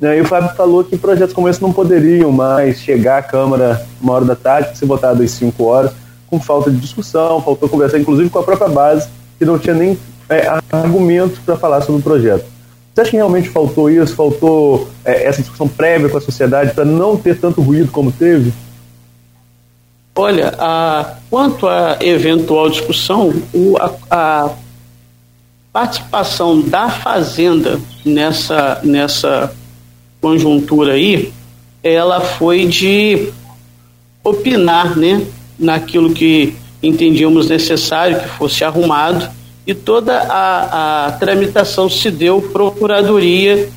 [0.02, 4.14] E o Fábio falou que projetos como esse não poderiam mais chegar à Câmara uma
[4.14, 5.92] hora da tarde, ser votado às 5 horas,
[6.28, 9.98] com falta de discussão, faltou conversar inclusive com a própria base, que não tinha nem
[10.30, 12.46] é, argumento para falar sobre o projeto.
[13.00, 14.14] Você acha que realmente faltou isso?
[14.14, 18.52] Faltou é, essa discussão prévia com a sociedade para não ter tanto ruído como teve?
[20.14, 24.50] Olha, a, quanto à eventual discussão, o, a, a,
[25.72, 29.56] participação da Fazenda nessa, nessa
[30.20, 31.32] conjuntura aí,
[31.82, 33.32] ela foi de
[34.22, 35.26] opinar, né,
[35.58, 39.30] naquilo que entendíamos necessário que fosse arrumado
[39.70, 43.70] e toda a, a tramitação se deu Procuradoria,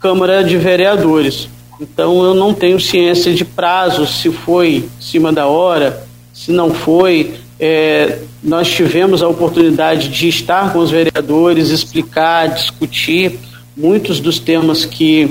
[0.00, 1.50] Câmara de Vereadores.
[1.78, 6.02] Então eu não tenho ciência de prazo, se foi em cima da hora,
[6.32, 7.34] se não foi.
[7.60, 13.38] É, nós tivemos a oportunidade de estar com os vereadores, explicar, discutir
[13.76, 15.28] muitos dos temas que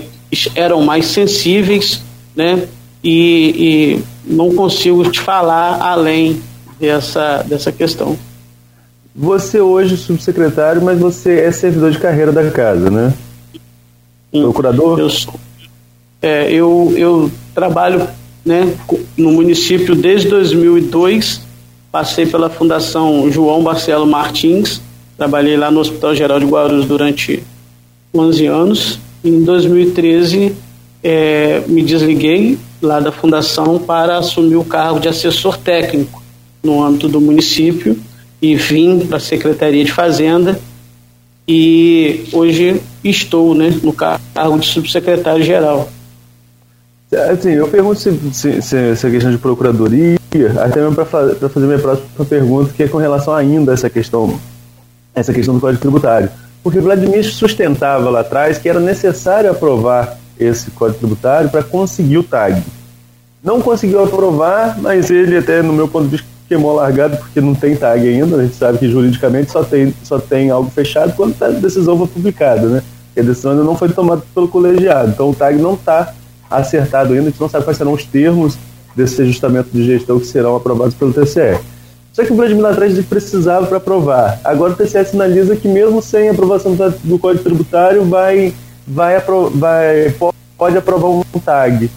[0.53, 2.03] eram mais sensíveis,
[2.35, 2.67] né?
[3.03, 6.39] E, e não consigo te falar além
[6.79, 8.15] dessa, dessa questão.
[9.15, 13.13] Você hoje é subsecretário, mas você é servidor de carreira da casa, né?
[14.31, 14.99] Procurador?
[14.99, 15.09] Eu,
[16.19, 18.07] é, eu, eu trabalho
[18.43, 18.73] né,
[19.15, 21.41] no município desde 2002,
[21.91, 24.81] passei pela Fundação João Barcelo Martins,
[25.15, 27.43] trabalhei lá no Hospital Geral de Guarulhos durante
[28.11, 28.99] 11 anos.
[29.23, 30.55] Em 2013,
[31.03, 36.21] é, me desliguei lá da fundação para assumir o cargo de assessor técnico
[36.63, 37.95] no âmbito do município
[38.43, 40.59] e vim para a Secretaria de Fazenda
[41.47, 45.87] e hoje estou né, no cargo de subsecretário-geral.
[47.31, 50.17] Assim, eu pergunto se, se, se essa questão de procuradoria,
[50.61, 54.37] até mesmo para fazer minha próxima pergunta, que é com relação ainda a essa questão,
[55.15, 56.29] essa questão do Código Tributário.
[56.61, 62.23] Porque Vladimir sustentava lá atrás que era necessário aprovar esse Código Tributário para conseguir o
[62.23, 62.61] TAG.
[63.41, 67.55] Não conseguiu aprovar, mas ele até, no meu ponto de vista, queimou largado porque não
[67.55, 68.37] tem TAG ainda.
[68.37, 72.07] A gente sabe que juridicamente só tem, só tem algo fechado quando a decisão for
[72.07, 72.83] publicada, né?
[73.17, 75.09] A decisão ainda não foi tomada pelo colegiado.
[75.09, 76.13] Então o TAG não está
[76.49, 78.57] acertado ainda, a gente não sabe quais serão os termos
[78.95, 81.59] desse ajustamento de gestão que serão aprovados pelo TCE.
[82.11, 84.39] Só que o Vladimir Latrás precisava para aprovar.
[84.43, 88.53] Agora o TCE sinaliza que mesmo sem aprovação do Código Tributário vai,
[88.87, 89.19] vai,
[89.55, 90.15] vai
[90.55, 91.89] pode aprovar um TAG.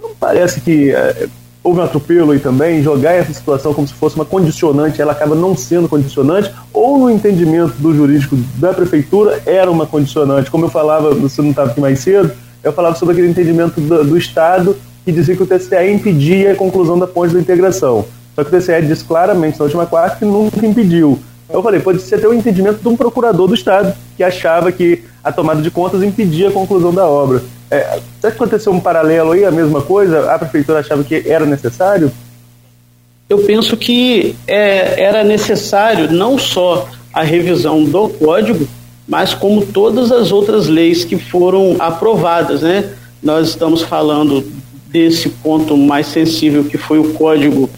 [0.00, 1.28] Não parece que é,
[1.66, 5.34] houve um atropelo aí também, jogar essa situação como se fosse uma condicionante, ela acaba
[5.34, 10.48] não sendo condicionante, ou no entendimento do jurídico da prefeitura era uma condicionante.
[10.48, 12.30] Como eu falava, você não estava aqui mais cedo,
[12.62, 16.54] eu falava sobre aquele entendimento do, do Estado que dizia que o TCE impedia a
[16.54, 18.04] conclusão da ponte da integração.
[18.36, 21.18] Só que o TCE disse claramente na última quarta que nunca impediu.
[21.50, 25.02] Eu falei, pode ser até o entendimento de um procurador do Estado que achava que
[25.22, 27.42] a tomada de contas impedia a conclusão da obra.
[27.70, 30.32] É, aconteceu um paralelo aí, a mesma coisa?
[30.32, 32.12] A prefeitura achava que era necessário?
[33.28, 38.68] Eu penso que é, era necessário não só a revisão do código,
[39.08, 42.92] mas como todas as outras leis que foram aprovadas, né?
[43.22, 44.44] Nós estamos falando
[44.88, 47.68] desse ponto mais sensível que foi o código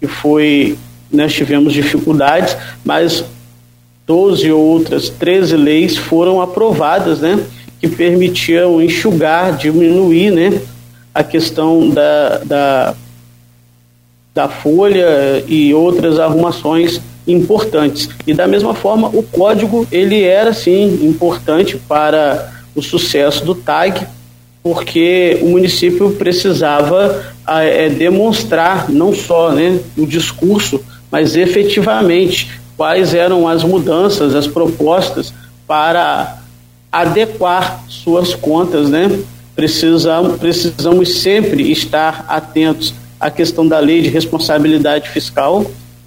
[0.00, 0.78] que foi
[1.10, 3.24] nós tivemos dificuldades, mas
[4.06, 7.42] 12 outras 13 leis foram aprovadas, né,
[7.84, 10.58] que permitiam enxugar, diminuir, né,
[11.14, 12.94] a questão da, da,
[14.34, 18.08] da folha e outras arrumações importantes.
[18.26, 24.06] E da mesma forma, o código ele era sim importante para o sucesso do TAG,
[24.62, 30.80] porque o município precisava é, demonstrar não só né, o discurso,
[31.10, 35.34] mas efetivamente quais eram as mudanças, as propostas
[35.66, 36.43] para
[37.00, 39.18] adequar suas contas, né?
[39.56, 45.64] Precisamos, precisamos sempre estar atentos à questão da lei de responsabilidade fiscal,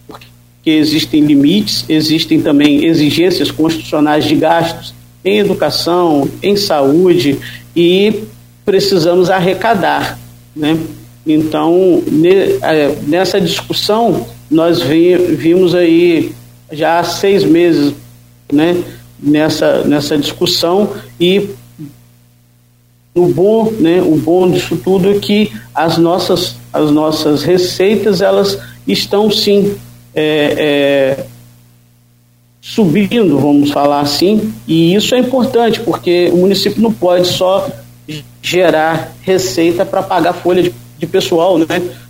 [0.07, 7.37] porque existem limites, existem também exigências constitucionais de gastos em educação, em saúde
[7.75, 8.23] e
[8.65, 10.17] precisamos arrecadar,
[10.55, 10.77] né?
[11.25, 12.01] Então,
[12.61, 16.31] é, nessa discussão, nós vimos aí
[16.71, 17.93] já há seis meses
[18.51, 18.81] né,
[19.19, 21.49] nessa, nessa discussão e
[23.13, 28.59] o bom, né, o bom disso tudo é que as nossas, as nossas receitas elas
[28.87, 29.75] estão sim
[30.13, 31.25] é, é,
[32.61, 37.67] subindo, vamos falar assim, e isso é importante porque o município não pode só
[38.41, 41.65] gerar receita para pagar folha de, de pessoal, né?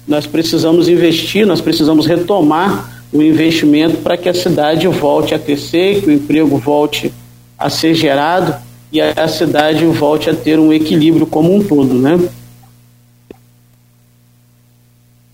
[0.07, 6.01] Nós precisamos investir, nós precisamos retomar o investimento para que a cidade volte a crescer,
[6.01, 7.13] que o emprego volte
[7.57, 8.55] a ser gerado
[8.91, 12.19] e a cidade volte a ter um equilíbrio como um todo, né?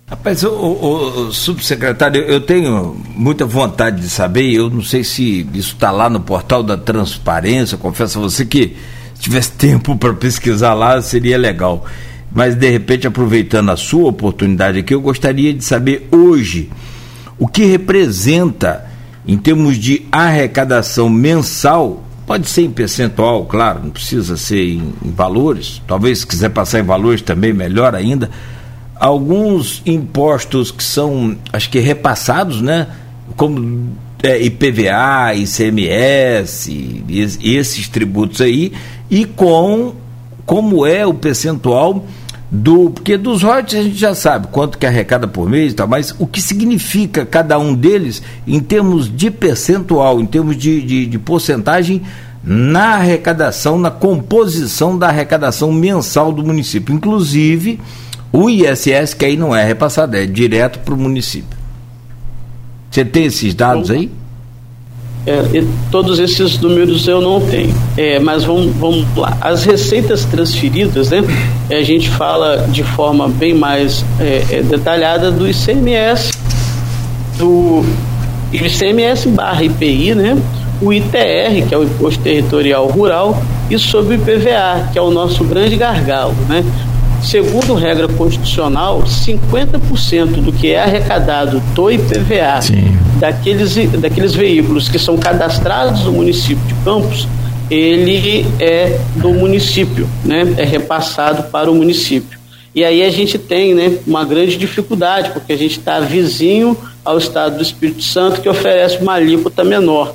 [0.07, 5.47] Rapaz, o, o, o, subsecretário, eu tenho muita vontade de saber, eu não sei se
[5.53, 8.75] isso está lá no portal da transparência, confesso a você que
[9.15, 11.85] se tivesse tempo para pesquisar lá seria legal.
[12.31, 16.69] Mas de repente, aproveitando a sua oportunidade aqui, eu gostaria de saber hoje
[17.37, 18.85] o que representa
[19.25, 25.11] em termos de arrecadação mensal, pode ser em percentual, claro, não precisa ser em, em
[25.11, 28.29] valores, talvez se quiser passar em valores também melhor ainda,
[28.95, 32.87] alguns impostos que são, acho que repassados, né,
[33.35, 33.89] como
[34.21, 38.73] é, IPVA, ICMS, e, esses tributos aí,
[39.09, 39.93] e com
[40.45, 42.05] como é o percentual
[42.55, 45.87] do porque dos royalties a gente já sabe quanto que arrecada por mês e tal,
[45.87, 51.07] mas o que significa cada um deles em termos de percentual, em termos de, de,
[51.07, 52.03] de porcentagem
[52.43, 57.79] na arrecadação, na composição da arrecadação mensal do município, inclusive
[58.31, 61.57] o ISS que aí não é repassado, é direto para o município.
[62.91, 64.11] Você tem esses dados aí?
[65.25, 69.37] É, todos esses números eu não tenho, é, mas vamos, vamos lá.
[69.39, 71.23] As receitas transferidas, né?
[71.71, 76.33] A gente fala de forma bem mais é, é detalhada do ICMS,
[77.37, 77.85] do
[78.51, 80.37] ICMS barra IPI, né?
[80.81, 85.09] O ITR, que é o Imposto Territorial Rural, e sobre o IPVA, que é o
[85.09, 86.65] nosso grande gargalo, né?
[87.23, 92.59] Segundo regra constitucional, 50% do que é arrecadado do IPVA
[93.17, 97.27] daqueles, daqueles veículos que são cadastrados no município de Campos,
[97.71, 100.53] ele é do município, né?
[100.57, 102.37] é repassado para o município.
[102.75, 107.17] E aí a gente tem né, uma grande dificuldade, porque a gente está vizinho ao
[107.17, 110.13] estado do Espírito Santo, que oferece uma alíquota menor.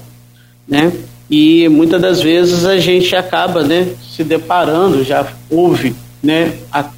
[0.68, 0.92] Né?
[1.30, 6.54] E muitas das vezes a gente acaba né, se deparando, já houve né,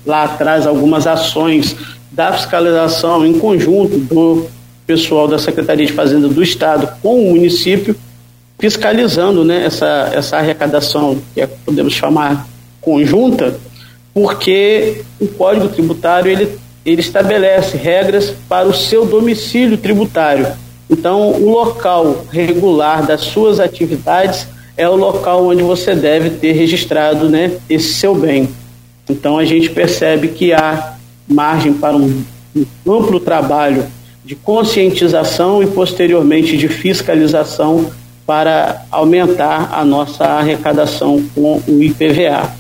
[0.07, 1.77] lá atrás algumas ações
[2.11, 4.49] da fiscalização em conjunto do
[4.87, 7.95] pessoal da Secretaria de Fazenda do Estado com o município,
[8.59, 12.49] fiscalizando né, essa, essa arrecadação, que é, podemos chamar
[12.81, 13.59] conjunta,
[14.13, 20.49] porque o Código Tributário ele, ele estabelece regras para o seu domicílio tributário.
[20.91, 27.29] Então, o local regular das suas atividades é o local onde você deve ter registrado
[27.29, 28.49] né, esse seu bem.
[29.11, 30.95] Então a gente percebe que há
[31.27, 33.85] margem para um, um amplo trabalho
[34.25, 37.91] de conscientização e posteriormente de fiscalização
[38.27, 42.55] para aumentar a nossa arrecadação com o IPVA.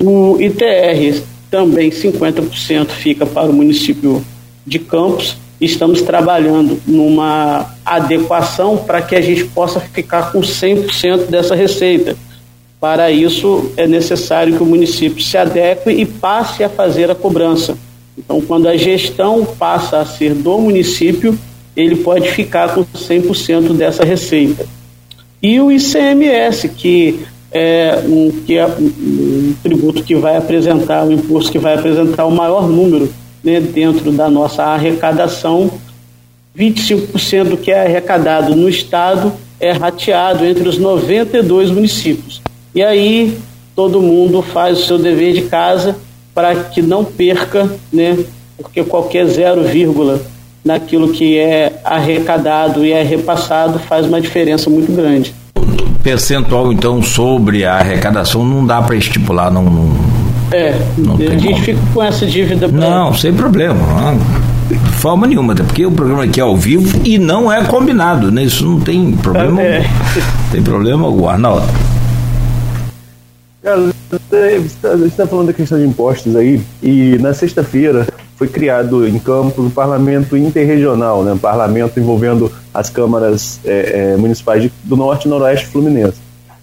[0.00, 4.24] O ITR também 50% fica para o município
[4.66, 5.36] de Campos.
[5.60, 12.16] Estamos trabalhando numa adequação para que a gente possa ficar com 100% dessa receita.
[12.80, 17.76] Para isso, é necessário que o município se adeque e passe a fazer a cobrança.
[18.16, 21.38] Então, quando a gestão passa a ser do município,
[21.76, 24.66] ele pode ficar com 100% dessa receita.
[25.42, 27.20] E o ICMS, que
[27.52, 32.24] é um, que é um tributo que vai apresentar, o um imposto que vai apresentar
[32.26, 33.12] o maior número
[33.44, 35.70] né, dentro da nossa arrecadação,
[36.56, 42.45] 25% do que é arrecadado no Estado é rateado entre os 92 municípios.
[42.76, 43.38] E aí
[43.74, 45.96] todo mundo faz o seu dever de casa
[46.34, 48.18] para que não perca, né?
[48.58, 49.62] Porque qualquer 0,
[50.62, 55.34] naquilo que é arrecadado e é repassado faz uma diferença muito grande.
[56.02, 59.96] Percentual, então, sobre a arrecadação não dá para estipular, não, não,
[60.52, 61.56] É, Não a gente como.
[61.64, 62.68] fica com essa dívida.
[62.68, 63.74] pra- Não, sem problema.
[63.74, 64.18] Não,
[64.68, 68.30] de forma nenhuma, até porque o programa aqui é ao vivo e não é combinado,
[68.30, 68.42] né?
[68.44, 69.62] Isso não tem problema.
[69.62, 69.84] É.
[70.52, 71.66] Tem problema algum, Arnaldo.
[73.66, 78.06] Você está falando da questão de impostos aí, e na sexta-feira
[78.36, 84.16] foi criado em Campos o Parlamento Interregional, né, um parlamento envolvendo as câmaras é, é,
[84.16, 86.18] municipais de- do Norte e Noroeste Fluminense.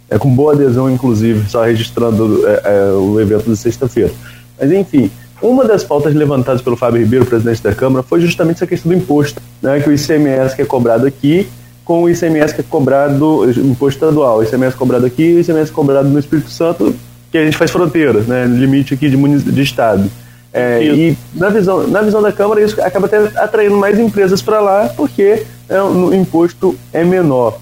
[0.10, 4.12] É com boa adesão, inclusive, só registrando é, é, o evento de sexta-feira.
[4.58, 8.68] Mas, enfim, uma das pautas levantadas pelo Fábio Ribeiro, presidente da Câmara, foi justamente essa
[8.68, 11.50] questão do imposto, né, que o ICMS que é cobrado aqui
[11.84, 15.72] com o ICMS que é cobrado, imposto estadual, o ICMS cobrado aqui e o ICMS
[15.72, 16.96] cobrado no Espírito Santo,
[17.32, 20.10] que a gente faz fronteira, né, limite aqui de, de estado.
[20.54, 24.62] É, e na visão, na visão da Câmara isso acaba até atraindo mais empresas para
[24.62, 27.60] lá, porque é, o imposto é menor.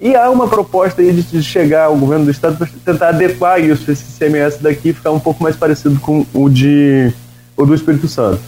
[0.00, 3.60] E há uma proposta aí de, de chegar ao governo do estado para tentar adequar
[3.60, 7.12] isso, esse ICMS daqui ficar um pouco mais parecido com o de
[7.56, 8.40] o do Espírito Santo.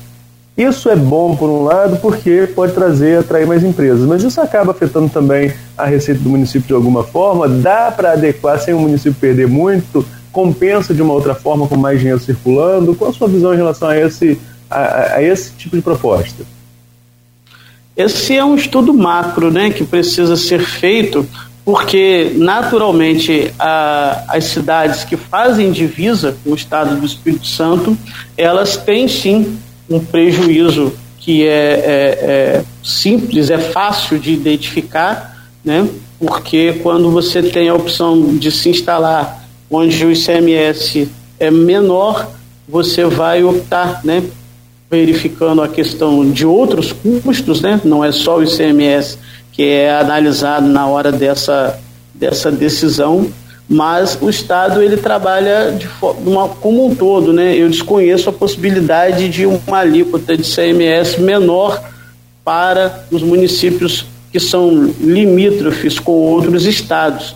[0.56, 4.70] Isso é bom por um lado porque pode trazer, atrair mais empresas, mas isso acaba
[4.70, 7.48] afetando também a receita do município de alguma forma.
[7.48, 10.06] Dá para adequar sem o município perder muito?
[10.30, 12.94] Compensa de uma outra forma com mais dinheiro circulando?
[12.94, 14.38] Qual a sua visão em relação a esse,
[14.70, 16.44] a, a- esse tipo de proposta?
[17.96, 21.26] Esse é um estudo macro, né, que precisa ser feito,
[21.64, 27.96] porque naturalmente a- as cidades que fazem divisa com o Estado do Espírito Santo,
[28.36, 29.58] elas têm sim
[29.88, 32.18] um prejuízo que é, é-
[32.58, 38.68] é simples, é fácil de identificar, né, porque quando você tem a opção de se
[38.68, 41.08] instalar onde o ICMS
[41.38, 42.30] é menor,
[42.68, 44.22] você vai optar, né,
[44.90, 47.80] verificando a questão de outros custos, né?
[47.84, 49.18] não é só o ICMS
[49.50, 51.78] que é analisado na hora dessa,
[52.12, 53.28] dessa decisão,
[53.68, 55.88] mas o Estado ele trabalha de
[56.26, 57.32] uma, como um todo.
[57.32, 57.56] Né?
[57.56, 61.82] Eu desconheço a possibilidade de uma alíquota de ICMS menor
[62.44, 67.34] para os municípios que são limítrofes com outros estados.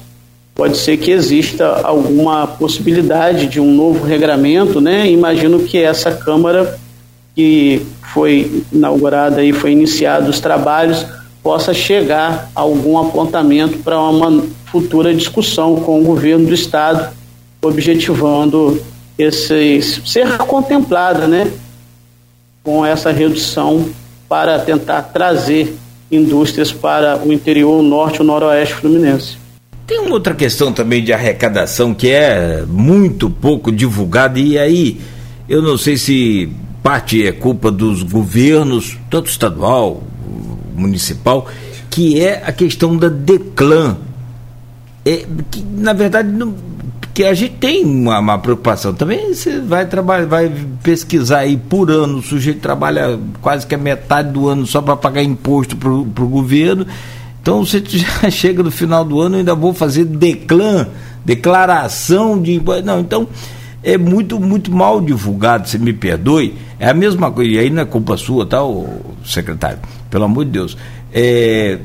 [0.55, 5.09] Pode ser que exista alguma possibilidade de um novo regramento, né?
[5.09, 6.79] Imagino que essa Câmara
[7.35, 11.07] que foi inaugurada e foi iniciado os trabalhos
[11.41, 17.14] possa chegar a algum apontamento para uma futura discussão com o governo do estado,
[17.62, 18.81] objetivando
[19.19, 21.51] esse ser contemplada, né,
[22.62, 23.89] com essa redução
[24.29, 25.77] para tentar trazer
[26.11, 29.37] indústrias para o interior, o norte e o noroeste fluminense.
[29.87, 35.01] Tem uma outra questão também de arrecadação que é muito pouco divulgada e aí
[35.49, 36.53] eu não sei se
[36.83, 40.03] parte é culpa dos governos, tanto estadual,
[40.75, 41.47] municipal,
[41.91, 43.97] que é a questão da Declan.
[45.05, 46.55] É, que, na verdade, não,
[47.19, 48.95] que a gente tem uma, uma preocupação.
[48.95, 50.53] Também você vai trabalhar, vai
[50.85, 54.97] pesquisar aí por ano, o sujeito trabalha quase que a metade do ano só para
[54.97, 56.87] pagar imposto para o governo.
[57.43, 60.87] Então você já chega no final do ano, ainda vou fazer declan,
[61.25, 62.85] declaração de imposto.
[62.85, 63.27] Não, então
[63.83, 66.55] é muito, muito mal divulgado, você me perdoe.
[66.79, 68.87] É a mesma coisa, e aí não é culpa sua, tá, ô,
[69.25, 69.81] secretário?
[70.09, 70.77] Pelo amor de Deus.
[71.13, 71.79] É,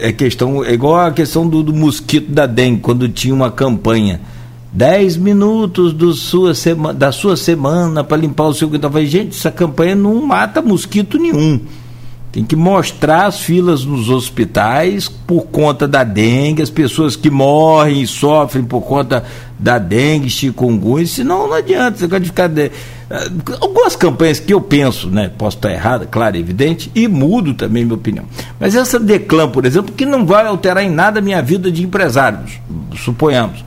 [0.00, 4.20] é questão, é igual a questão do, do mosquito da dengue, quando tinha uma campanha.
[4.72, 8.92] 10 minutos do sua sema, da sua semana para limpar o seu quintal.
[9.04, 11.60] Gente, essa campanha não mata mosquito nenhum.
[12.36, 18.02] Tem que mostrar as filas nos hospitais por conta da dengue, as pessoas que morrem
[18.02, 19.24] e sofrem por conta
[19.58, 22.48] da dengue, chikungunya, senão não adianta, você pode ficar.
[22.48, 22.70] De...
[23.58, 25.30] Algumas campanhas que eu penso, né?
[25.38, 28.26] Posso estar errada, claro, evidente, e mudo também minha opinião.
[28.60, 31.82] Mas essa Declan, por exemplo, que não vai alterar em nada a minha vida de
[31.82, 32.40] empresário,
[33.02, 33.64] suponhamos.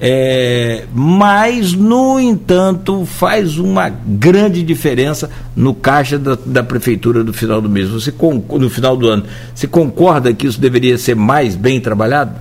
[0.00, 7.60] É, mas, no entanto, faz uma grande diferença no caixa da, da prefeitura no final
[7.60, 7.88] do mês.
[7.90, 8.12] Você
[8.58, 9.24] no final do ano,
[9.54, 12.32] você concorda que isso deveria ser mais bem trabalhado?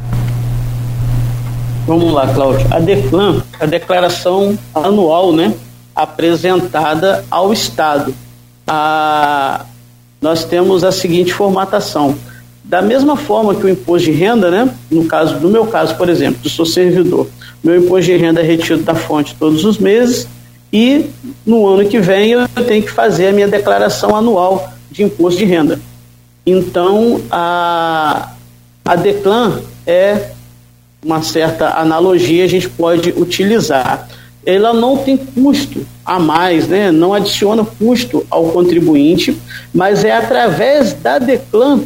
[1.85, 2.65] Vamos lá, Cláudio.
[2.71, 5.53] A Declan, a declaração anual, né,
[5.95, 8.15] apresentada ao Estado.
[8.65, 9.65] A,
[10.21, 12.15] nós temos a seguinte formatação.
[12.63, 16.09] Da mesma forma que o imposto de renda, né, no caso no meu caso, por
[16.09, 17.27] exemplo, eu sou servidor,
[17.63, 20.27] meu imposto de renda é retido da fonte todos os meses
[20.71, 21.05] e
[21.45, 25.45] no ano que vem eu tenho que fazer a minha declaração anual de imposto de
[25.45, 25.79] renda.
[26.45, 28.33] Então, a,
[28.83, 30.31] a Declan é
[31.03, 34.07] uma certa analogia a gente pode utilizar.
[34.45, 36.91] ela não tem custo a mais, né?
[36.91, 39.37] não adiciona custo ao contribuinte,
[39.73, 41.81] mas é através da Declan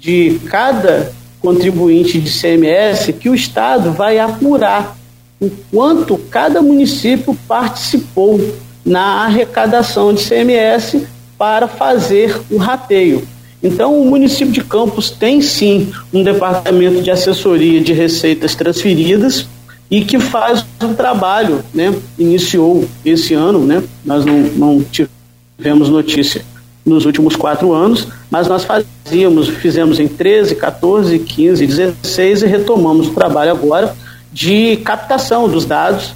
[0.00, 4.96] de cada contribuinte de CMS que o Estado vai apurar
[5.38, 8.40] o quanto cada município participou
[8.84, 11.02] na arrecadação de CMS
[11.38, 13.26] para fazer o rateio.
[13.62, 19.46] Então, o município de Campos tem sim um departamento de assessoria de receitas transferidas
[19.90, 21.94] e que faz um trabalho, né?
[22.18, 23.82] Iniciou esse ano, né?
[24.04, 26.42] Nós não, não tivemos notícia
[26.84, 33.08] nos últimos quatro anos, mas nós fazíamos, fizemos em 13, 14, 15, 16 e retomamos
[33.08, 33.94] o trabalho agora
[34.32, 36.14] de captação dos dados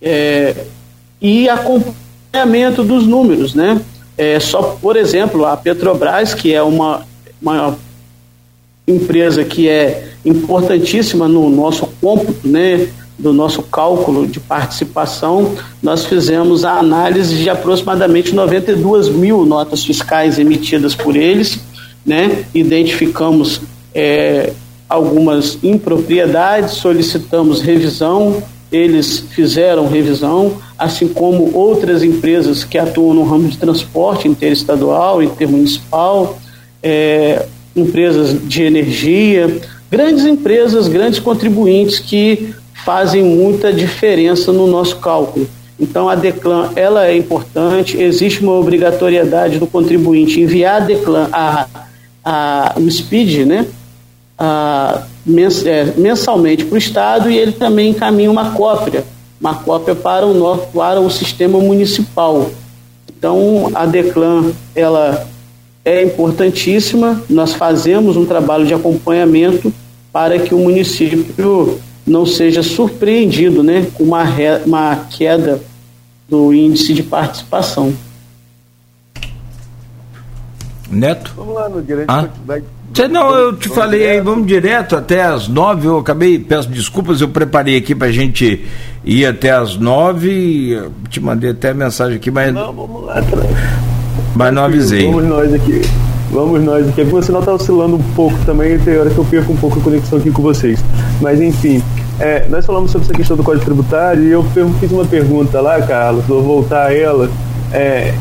[0.00, 0.54] é,
[1.20, 3.80] e acompanhamento dos números, né?
[4.16, 7.06] É, só, por exemplo, a Petrobras, que é uma,
[7.40, 7.78] uma
[8.86, 12.88] empresa que é importantíssima no nosso cômputo, né,
[13.18, 20.38] do nosso cálculo de participação, nós fizemos a análise de aproximadamente 92 mil notas fiscais
[20.38, 21.58] emitidas por eles,
[22.06, 23.60] né, identificamos
[23.92, 24.52] é,
[24.88, 33.48] algumas impropriedades, solicitamos revisão, eles fizeram revisão, assim como outras empresas que atuam no ramo
[33.48, 36.38] de transporte interestadual, intermunicipal,
[36.82, 39.60] é, empresas de energia,
[39.90, 42.54] grandes empresas, grandes contribuintes que
[42.88, 45.46] fazem muita diferença no nosso cálculo.
[45.78, 51.66] Então a Declan ela é importante, existe uma obrigatoriedade do contribuinte enviar a Declan a,
[52.24, 53.66] a, o SPID, né?
[54.38, 59.04] A, mens, é, mensalmente para o Estado e ele também encaminha uma cópia,
[59.38, 62.50] uma cópia para o, nosso, para o sistema municipal.
[63.06, 65.26] Então a Declan ela
[65.84, 67.22] é importantíssima.
[67.28, 69.70] Nós fazemos um trabalho de acompanhamento
[70.10, 71.78] para que o município
[72.08, 75.60] não seja surpreendido né, com uma, re, uma queda
[76.28, 77.92] do índice de participação.
[80.90, 81.32] Neto?
[81.36, 82.10] Vamos lá, no direito.
[82.10, 82.28] Ah?
[82.46, 82.62] Vai...
[83.10, 85.86] Não, eu te vamos falei aí, vamos direto até as nove.
[85.86, 88.66] Eu acabei, peço desculpas, eu preparei aqui para a gente
[89.04, 90.82] ir até as nove.
[91.08, 92.52] Te mandei até a mensagem aqui, mas.
[92.52, 93.22] Não, vamos lá.
[94.34, 95.04] Mas não avisei.
[95.06, 95.82] Vamos nós aqui.
[96.30, 97.04] Vamos nós aqui.
[97.04, 99.82] Você não está oscilando um pouco também, tem hora que eu perco um pouco a
[99.82, 100.82] conexão aqui com vocês.
[101.20, 101.82] Mas enfim,
[102.20, 104.44] é, nós falamos sobre essa questão do Código Tributário e eu
[104.80, 107.30] fiz uma pergunta lá, Carlos, vou voltar a ela.
[107.72, 108.14] É,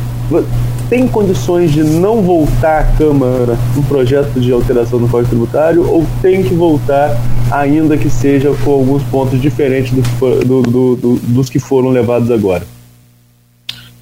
[0.89, 6.05] tem condições de não voltar à Câmara um projeto de alteração do Código Tributário ou
[6.21, 7.17] tem que voltar,
[7.51, 12.63] ainda que seja com alguns pontos diferentes do, do, do, dos que foram levados agora?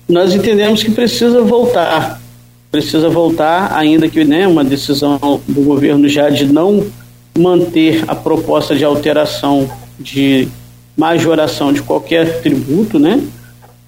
[0.07, 2.21] nós entendemos que precisa voltar.
[2.71, 6.85] Precisa voltar, ainda que né, uma decisão do governo já de não
[7.37, 9.69] manter a proposta de alteração
[9.99, 10.47] de
[10.97, 13.21] majoração de qualquer tributo, né?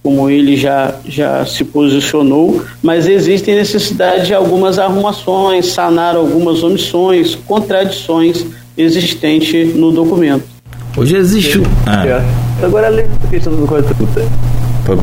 [0.03, 7.35] Como ele já, já se posicionou, mas existem necessidade de algumas arrumações, sanar algumas omissões,
[7.35, 8.45] contradições
[8.77, 10.45] existentes no documento.
[10.95, 11.61] Hoje existe.
[11.85, 12.23] Ah.
[12.63, 14.29] Agora, além da questão do Código Tributário.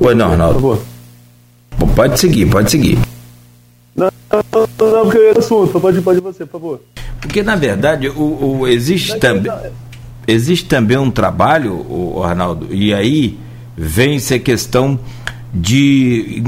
[0.00, 0.54] Pois não, Arnaldo.
[0.60, 1.94] Por favor.
[1.94, 2.98] Pode seguir, pode seguir.
[3.94, 6.80] Não, não, não porque eu assunto, pode, pode você, por favor.
[7.20, 9.52] Porque, na verdade, o, o existe, também,
[10.26, 13.38] existe também um trabalho, o, Arnaldo, e aí
[13.76, 14.98] vem-se a questão
[15.52, 16.42] de.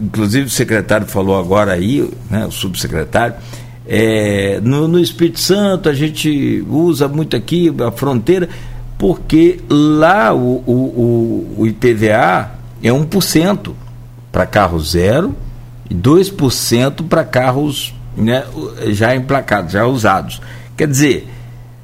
[0.00, 3.36] Inclusive, o secretário falou agora aí, né, o subsecretário.
[3.86, 8.48] É, no, no Espírito Santo a gente usa muito aqui a fronteira,
[8.98, 12.50] porque lá o, o, o, o IPVA
[12.82, 13.72] é 1%
[14.30, 15.34] para carro zero
[15.88, 18.44] e 2% para carros né,
[18.88, 20.40] já emplacados, já usados.
[20.76, 21.28] Quer dizer,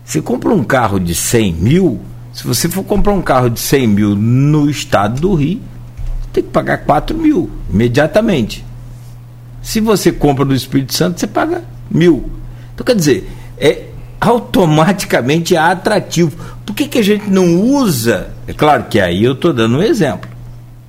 [0.04, 2.00] você compra um carro de 100 mil,
[2.32, 5.60] se você for comprar um carro de 100 mil no estado do Rio,
[6.32, 8.64] tem que pagar 4 mil imediatamente.
[9.62, 12.30] Se você compra no Espírito Santo, você paga mil.
[12.74, 13.84] Então, quer dizer, é
[14.20, 16.36] automaticamente atrativo.
[16.66, 18.30] Por que, que a gente não usa?
[18.46, 20.28] É claro que aí eu estou dando um exemplo.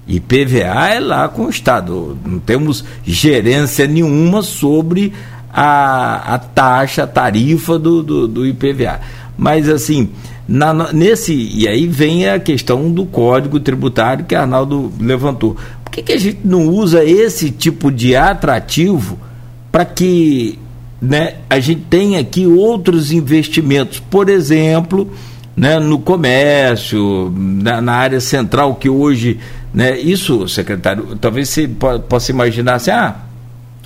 [0.07, 2.17] IPVA é lá com o Estado.
[2.25, 5.13] Não temos gerência nenhuma sobre
[5.55, 8.99] a, a taxa, a tarifa do, do, do IPVA.
[9.37, 10.09] Mas assim,
[10.45, 11.33] na, nesse.
[11.33, 15.55] E aí vem a questão do código tributário que Arnaldo levantou.
[15.83, 19.17] Por que, que a gente não usa esse tipo de atrativo
[19.71, 20.59] para que
[21.01, 23.99] né, a gente tenha aqui outros investimentos?
[23.99, 25.09] Por exemplo,
[25.55, 29.39] né, no comércio, na, na área central que hoje
[29.75, 29.99] né?
[29.99, 31.67] Isso, secretário, talvez você
[32.07, 33.13] possa imaginar assim, ah,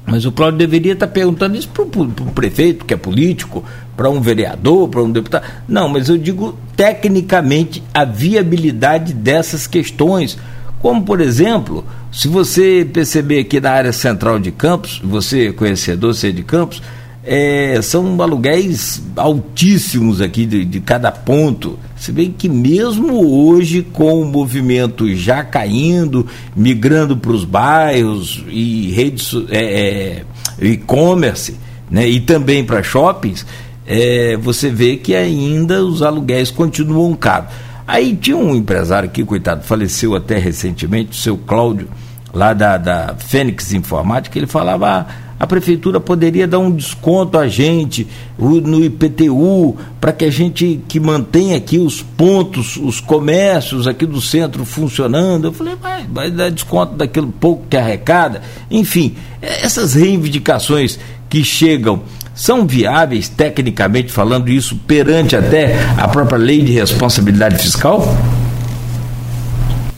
[0.10, 3.64] Mas o Cláudio deveria estar perguntando isso para o prefeito, que é político,
[3.96, 5.44] para um vereador, para um deputado.
[5.68, 10.38] Não, mas eu digo tecnicamente a viabilidade dessas questões.
[10.82, 16.14] Como, por exemplo, se você perceber aqui na área central de Campos, você é conhecedor,
[16.14, 16.82] você é de Campos,
[17.24, 21.78] é, são aluguéis altíssimos aqui de, de, cada ponto.
[22.00, 26.26] Se bem que mesmo hoje, com o movimento já caindo,
[26.56, 30.24] migrando para os bairros e redes é,
[30.62, 31.58] é, e-commerce,
[31.92, 33.46] né, e também para shoppings,
[33.86, 37.50] é, você vê que ainda os aluguéis continuam caros.
[37.86, 41.90] Aí tinha um empresário que, coitado, faleceu até recentemente, o seu Cláudio,
[42.34, 44.88] lá da, da Fênix Informática, ele falava.
[44.88, 48.06] Ah, a prefeitura poderia dar um desconto a gente
[48.38, 54.20] no IPTU para que a gente que mantém aqui os pontos, os comércios aqui do
[54.20, 55.46] centro funcionando.
[55.46, 58.42] Eu falei, vai, vai dar desconto daquilo pouco que arrecada.
[58.70, 62.02] Enfim, essas reivindicações que chegam
[62.36, 68.14] são viáveis, tecnicamente falando, isso perante até a própria lei de responsabilidade fiscal?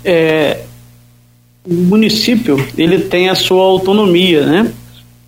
[0.04, 0.62] É,
[1.64, 4.72] o município ele tem a sua autonomia, né?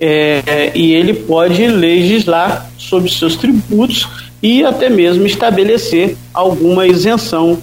[0.06, 4.06] É, e ele pode legislar sobre seus tributos
[4.41, 7.58] e até mesmo estabelecer alguma isenção,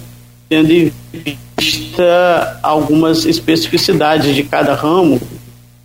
[0.49, 0.91] tendo em
[1.55, 5.21] vista algumas especificidades de cada ramo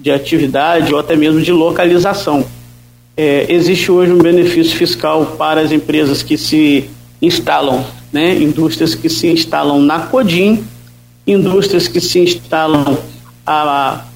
[0.00, 2.42] de atividade ou até mesmo de localização.
[3.14, 6.88] É, existe hoje um benefício fiscal para as empresas que se
[7.20, 10.64] instalam, né, indústrias que se instalam na CODIM,
[11.26, 12.96] indústrias que se instalam
[13.46, 14.06] a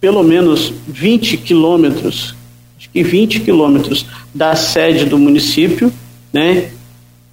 [0.00, 2.34] pelo menos 20 quilômetros,
[2.78, 5.92] acho que 20 quilômetros da sede do município,
[6.32, 6.70] né?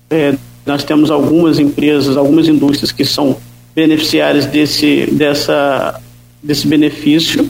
[0.10, 3.38] É, nós temos algumas empresas, algumas indústrias que são
[3.74, 6.02] beneficiárias desse, dessa,
[6.44, 7.50] desse benefício,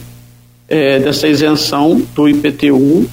[0.69, 3.09] é, dessa isenção do IPTU.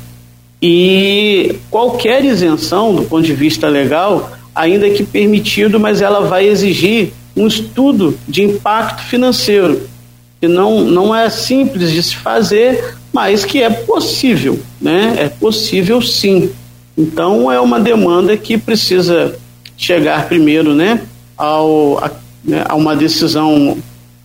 [0.60, 7.12] E qualquer isenção, do ponto de vista legal, ainda que permitido, mas ela vai exigir
[7.36, 9.93] um estudo de impacto financeiro
[10.40, 15.14] que não, não é simples de se fazer, mas que é possível, né?
[15.18, 16.50] É possível sim.
[16.96, 19.36] Então é uma demanda que precisa
[19.76, 21.00] chegar primeiro, né,
[21.36, 22.10] ao, a,
[22.44, 23.76] né, a uma decisão,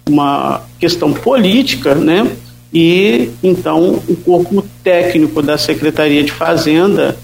[0.08, 2.28] uma questão política, né?
[2.72, 7.18] E então o corpo técnico da Secretaria de Fazenda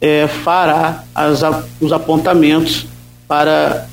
[0.00, 1.42] é, fará as,
[1.80, 2.86] os apontamentos
[3.28, 3.86] para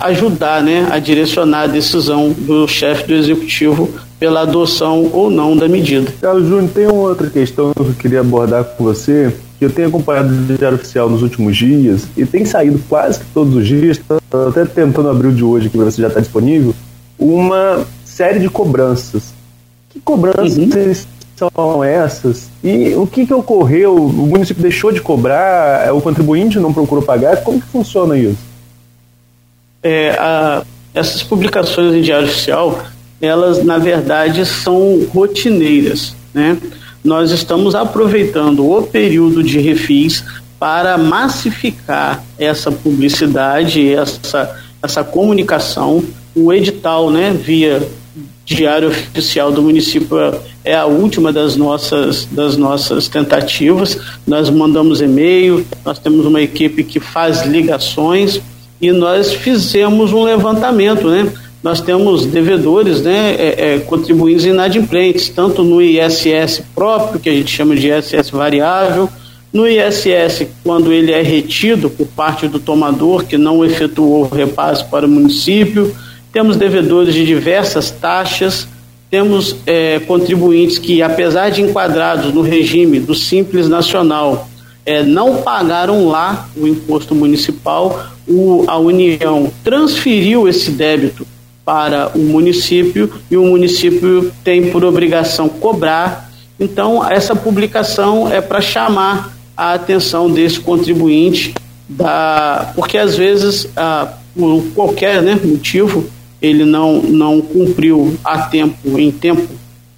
[0.00, 3.88] ajudar né, a direcionar a decisão do chefe do executivo
[4.18, 6.12] pela adoção ou não da medida.
[6.20, 9.88] Carlos Júnior, tem uma outra questão que eu queria abordar com você, que eu tenho
[9.88, 14.00] acompanhado o Diário Oficial nos últimos dias e tem saído quase que todos os dias,
[14.48, 16.74] até tentando abrir o de hoje aqui para ver se já está disponível,
[17.18, 19.32] uma série de cobranças.
[19.90, 20.56] Que cobranças
[21.40, 21.48] uhum.
[21.54, 22.48] são essas?
[22.62, 23.94] E o que, que ocorreu?
[23.96, 25.92] O município deixou de cobrar?
[25.94, 27.38] O contribuinte não procurou pagar?
[27.38, 28.47] Como que funciona isso?
[29.82, 30.64] É, a,
[30.94, 32.84] essas publicações em diário oficial,
[33.20, 36.58] elas na verdade são rotineiras, né?
[37.04, 40.24] Nós estamos aproveitando o período de refis
[40.58, 46.02] para massificar essa publicidade, essa, essa comunicação.
[46.34, 47.88] O edital, né, via
[48.44, 50.16] diário oficial do município
[50.64, 53.98] é a última das nossas das nossas tentativas.
[54.26, 58.40] Nós mandamos e-mail, nós temos uma equipe que faz ligações
[58.80, 61.30] e nós fizemos um levantamento, né?
[61.62, 67.50] Nós temos devedores, né, é, é, contribuintes inadimplentes, tanto no ISS próprio, que a gente
[67.50, 69.08] chama de ISS variável,
[69.52, 74.84] no ISS, quando ele é retido por parte do tomador que não efetuou o repasse
[74.84, 75.94] para o município,
[76.32, 78.68] temos devedores de diversas taxas,
[79.10, 84.48] temos é, contribuintes que, apesar de enquadrados no regime do Simples Nacional,
[84.84, 91.26] é, não pagaram lá o imposto municipal, o, a União transferiu esse débito
[91.64, 96.30] para o município e o município tem por obrigação cobrar.
[96.58, 101.54] Então, essa publicação é para chamar a atenção desse contribuinte,
[101.88, 106.08] da, porque às vezes, ah, por qualquer né, motivo,
[106.40, 109.46] ele não, não cumpriu a tempo, em tempo,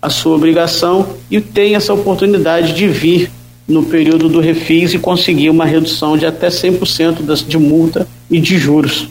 [0.03, 3.31] a sua obrigação e tem essa oportunidade de vir
[3.69, 8.41] no período do refis e conseguir uma redução de até 100% das, de multa e
[8.41, 9.09] de juros.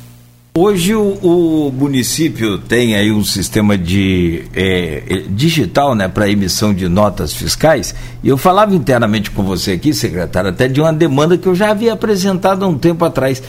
[0.57, 6.73] Hoje o, o, município tem aí um sistema de é, é digital né, para emissão
[6.73, 7.93] de notas fiscais.
[8.23, 11.69] E eu falava internamente com você aqui, secretário, até de uma demanda que eu já
[11.69, 13.43] havia apresentado há um tempo atrás.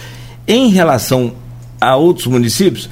[0.47, 1.33] Em relação
[1.81, 2.91] a outros municípios,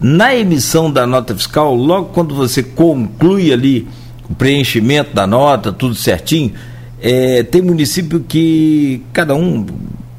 [0.00, 3.88] na emissão da nota fiscal, logo quando você conclui ali
[4.30, 6.52] o preenchimento da nota, tudo certinho.
[7.00, 9.66] É, tem município que cada um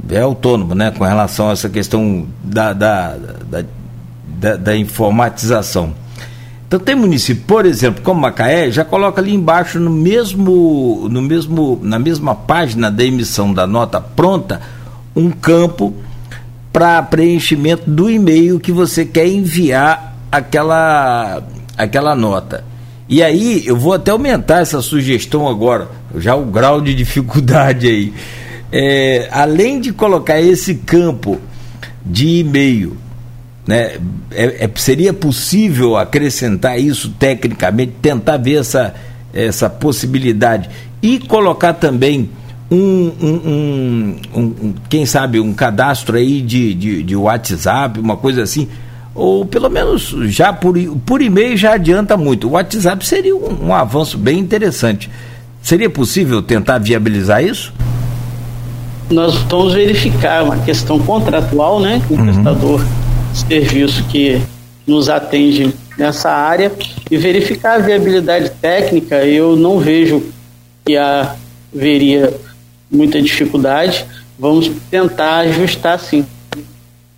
[0.10, 3.64] é autônomo, né, com relação a essa questão da, da, da,
[4.28, 5.94] da, da informatização.
[6.68, 11.80] Então tem município, por exemplo, como Macaé, já coloca ali embaixo no mesmo, no mesmo,
[11.82, 14.62] na mesma página da emissão da nota pronta,
[15.16, 15.94] um campo
[16.72, 21.42] para preenchimento do e-mail que você quer enviar aquela
[21.76, 22.64] aquela nota.
[23.08, 28.14] E aí eu vou até aumentar essa sugestão agora, já o grau de dificuldade aí.
[28.72, 31.40] É, além de colocar esse campo
[32.06, 32.98] de e-mail,
[33.68, 33.98] né,
[34.32, 38.94] é, é, seria possível acrescentar isso tecnicamente, tentar ver essa,
[39.34, 40.70] essa possibilidade
[41.02, 42.30] e colocar também
[42.70, 48.44] um, um, um, um quem sabe, um cadastro aí de, de, de WhatsApp, uma coisa
[48.44, 48.68] assim
[49.20, 52.48] ou pelo menos já por, por e-mail já adianta muito.
[52.48, 55.10] O WhatsApp seria um, um avanço bem interessante.
[55.62, 57.74] Seria possível tentar viabilizar isso?
[59.10, 62.02] Nós vamos verificar uma questão contratual, né?
[62.08, 62.26] Com o uhum.
[62.26, 62.86] prestador
[63.34, 64.40] de serviço que
[64.86, 66.72] nos atende nessa área
[67.10, 69.26] e verificar a viabilidade técnica.
[69.26, 70.24] Eu não vejo
[70.86, 72.34] que haveria
[72.90, 74.06] muita dificuldade.
[74.38, 76.26] Vamos tentar ajustar sim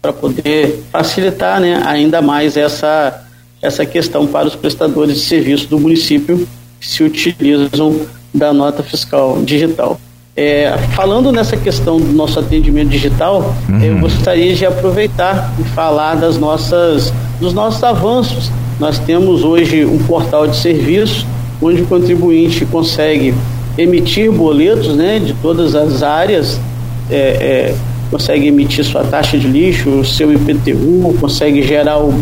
[0.02, 3.24] para poder facilitar né, ainda mais essa,
[3.62, 6.48] essa questão para os prestadores de serviço do município
[6.80, 10.00] que se utilizam da nota fiscal digital.
[10.36, 13.84] É, falando nessa questão do nosso atendimento digital, uhum.
[13.84, 18.50] eu gostaria de aproveitar e falar das nossas, dos nossos avanços.
[18.80, 21.28] Nós temos hoje um portal de serviço
[21.62, 23.34] onde o contribuinte consegue
[23.78, 26.60] emitir boletos né, de todas as áreas
[27.10, 27.76] é, é,
[28.10, 32.14] consegue emitir sua taxa de lixo, o seu IPTU, consegue gerar o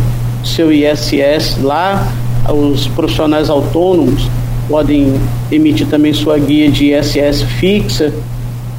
[0.44, 2.12] seu ISS lá,
[2.48, 4.28] os profissionais autônomos
[4.70, 5.20] podem
[5.52, 8.14] emitir também sua guia de ISS fixa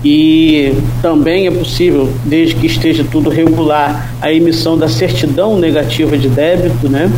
[0.02, 0.72] e
[1.02, 6.88] também é possível, desde que esteja tudo regular, a emissão da certidão negativa de débito,
[6.88, 7.10] né?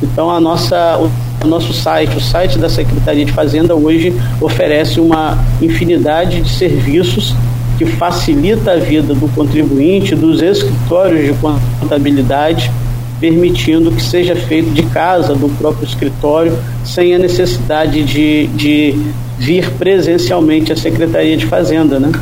[0.00, 1.00] Então a nossa
[1.42, 7.34] o nosso site, o site da Secretaria de Fazenda hoje oferece uma infinidade de serviços
[7.78, 11.34] que facilita a vida do contribuinte, dos escritórios de
[11.80, 12.72] contabilidade,
[13.20, 18.94] permitindo que seja feito de casa, do próprio escritório, sem a necessidade de, de
[19.38, 22.12] vir presencialmente à Secretaria de Fazenda, né?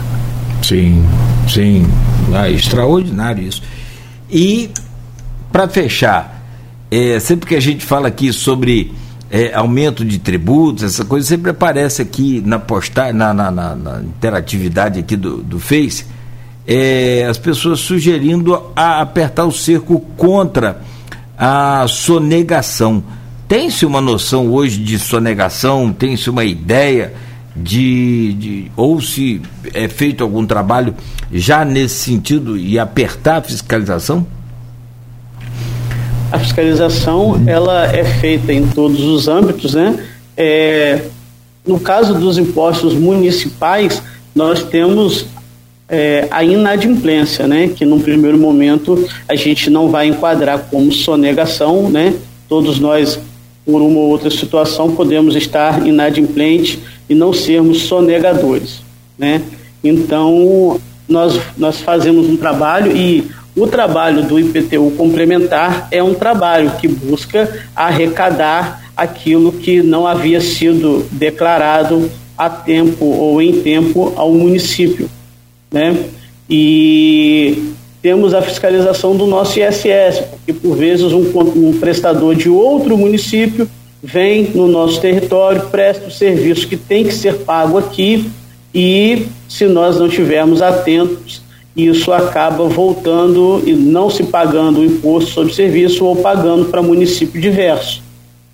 [0.62, 1.04] Sim,
[1.48, 1.86] sim.
[2.34, 3.62] Ah, extraordinário isso.
[4.30, 4.70] E,
[5.52, 6.44] para fechar,
[6.90, 8.92] é, sempre que a gente fala aqui sobre
[9.30, 14.00] é, aumento de tributos, essa coisa sempre aparece aqui na postagem, na, na, na, na
[14.00, 16.06] interatividade aqui do, do Face,
[16.66, 20.80] é, as pessoas sugerindo a apertar o cerco contra
[21.38, 23.02] a sonegação.
[23.46, 25.92] Tem-se uma noção hoje de sonegação?
[25.92, 27.14] Tem-se uma ideia
[27.54, 29.40] de, de, ou se
[29.72, 30.94] é feito algum trabalho
[31.32, 34.26] já nesse sentido e apertar a fiscalização?
[36.30, 40.04] a fiscalização ela é feita em todos os âmbitos, né?
[40.36, 41.02] É,
[41.66, 44.02] no caso dos impostos municipais,
[44.34, 45.26] nós temos
[45.88, 47.68] é, a inadimplência, né?
[47.68, 52.14] Que num primeiro momento a gente não vai enquadrar como sonegação, né?
[52.48, 53.18] Todos nós,
[53.64, 56.78] por uma ou outra situação, podemos estar inadimplentes
[57.08, 58.80] e não sermos sonegadores,
[59.18, 59.42] né?
[59.82, 63.24] Então nós nós fazemos um trabalho e
[63.56, 70.40] o trabalho do IPTU complementar é um trabalho que busca arrecadar aquilo que não havia
[70.40, 75.08] sido declarado a tempo ou em tempo ao município,
[75.72, 75.96] né?
[76.48, 81.24] E temos a fiscalização do nosso ISS, porque por vezes um,
[81.56, 83.68] um prestador de outro município
[84.02, 88.30] vem no nosso território, presta o serviço que tem que ser pago aqui
[88.72, 91.42] e se nós não estivermos atentos,
[91.76, 97.40] isso acaba voltando e não se pagando o imposto sobre serviço ou pagando para município
[97.40, 98.02] diverso.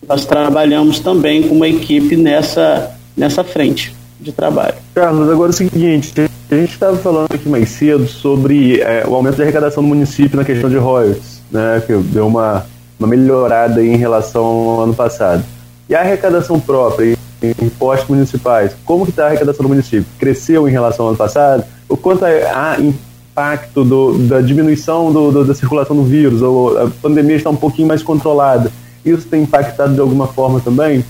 [0.09, 4.75] Nós trabalhamos também com uma equipe nessa, nessa frente de trabalho.
[4.95, 6.13] Carlos, agora é o seguinte,
[6.53, 10.37] a gente estava falando aqui mais cedo sobre é, o aumento de arrecadação do município
[10.37, 12.67] na questão de royalties, né, que deu uma,
[12.99, 15.43] uma melhorada em relação ao ano passado.
[15.89, 20.05] E a arrecadação própria, impostos municipais, como que está a arrecadação do município?
[20.19, 21.65] Cresceu em relação ao ano passado?
[21.89, 26.79] O quanto a, a impacto do, da diminuição do, do, da circulação do vírus, ou
[26.79, 28.71] a pandemia está um pouquinho mais controlada,
[29.03, 31.03] isso tem impactado de alguma forma também?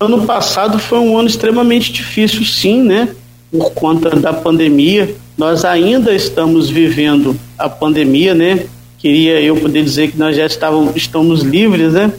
[0.00, 3.14] Ano passado foi um ano extremamente difícil, sim, né?
[3.50, 5.14] Por conta da pandemia.
[5.36, 8.66] Nós ainda estamos vivendo a pandemia, né?
[8.98, 12.12] Queria eu poder dizer que nós já estávamos, estamos livres, né?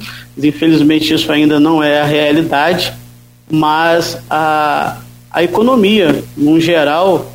[0.47, 2.93] infelizmente isso ainda não é a realidade,
[3.49, 4.97] mas a,
[5.32, 7.34] a economia, no geral,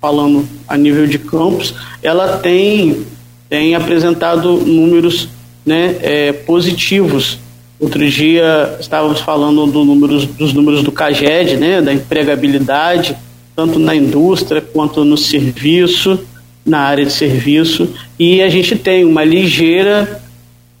[0.00, 3.04] falando a nível de campos, ela tem,
[3.48, 5.28] tem apresentado números
[5.64, 7.38] né, é, positivos.
[7.78, 13.16] Outro dia estávamos falando do números, dos números do CAGED, né, da empregabilidade,
[13.56, 16.20] tanto na indústria quanto no serviço,
[16.64, 17.88] na área de serviço,
[18.18, 20.20] e a gente tem uma ligeira,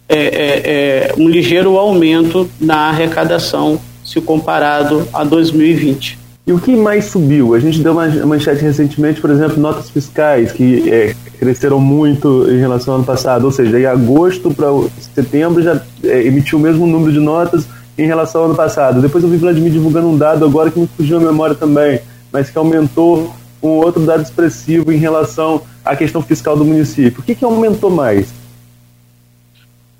[0.08, 6.26] é, é, é um ligeiro aumento na arrecadação se comparado a 2020.
[6.46, 7.54] E o que mais subiu?
[7.54, 12.58] A gente deu uma manchete recentemente, por exemplo, notas fiscais, que é, cresceram muito em
[12.58, 13.46] relação ao ano passado.
[13.46, 14.68] Ou seja, em agosto para
[15.12, 17.66] setembro já é, emitiu o mesmo número de notas
[17.98, 19.02] em relação ao ano passado.
[19.02, 21.98] Depois eu vi Vladimir divulgando um dado agora que me fugiu a memória também,
[22.32, 27.20] mas que aumentou um outro dado expressivo em relação à questão fiscal do município.
[27.20, 28.28] O que, que aumentou mais?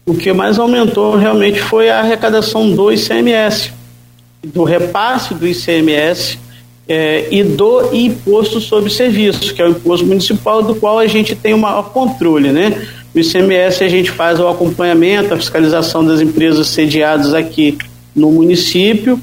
[0.04, 3.72] O que mais aumentou realmente foi a arrecadação do ICMS
[4.52, 6.38] do repasse do ICMS
[6.88, 11.34] é, e do imposto sobre serviço, que é o imposto municipal do qual a gente
[11.34, 12.86] tem o maior controle, né?
[13.14, 17.76] O ICMS a gente faz o acompanhamento, a fiscalização das empresas sediadas aqui
[18.14, 19.20] no município,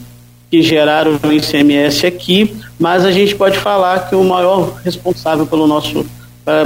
[0.54, 5.66] que geraram o ICMS aqui, mas a gente pode falar que o maior responsável pelo
[5.66, 6.06] nosso,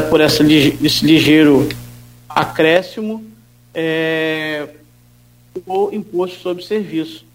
[0.10, 1.70] por essa, esse ligeiro
[2.28, 3.24] acréscimo
[3.74, 4.68] é
[5.66, 7.26] o imposto sobre serviço.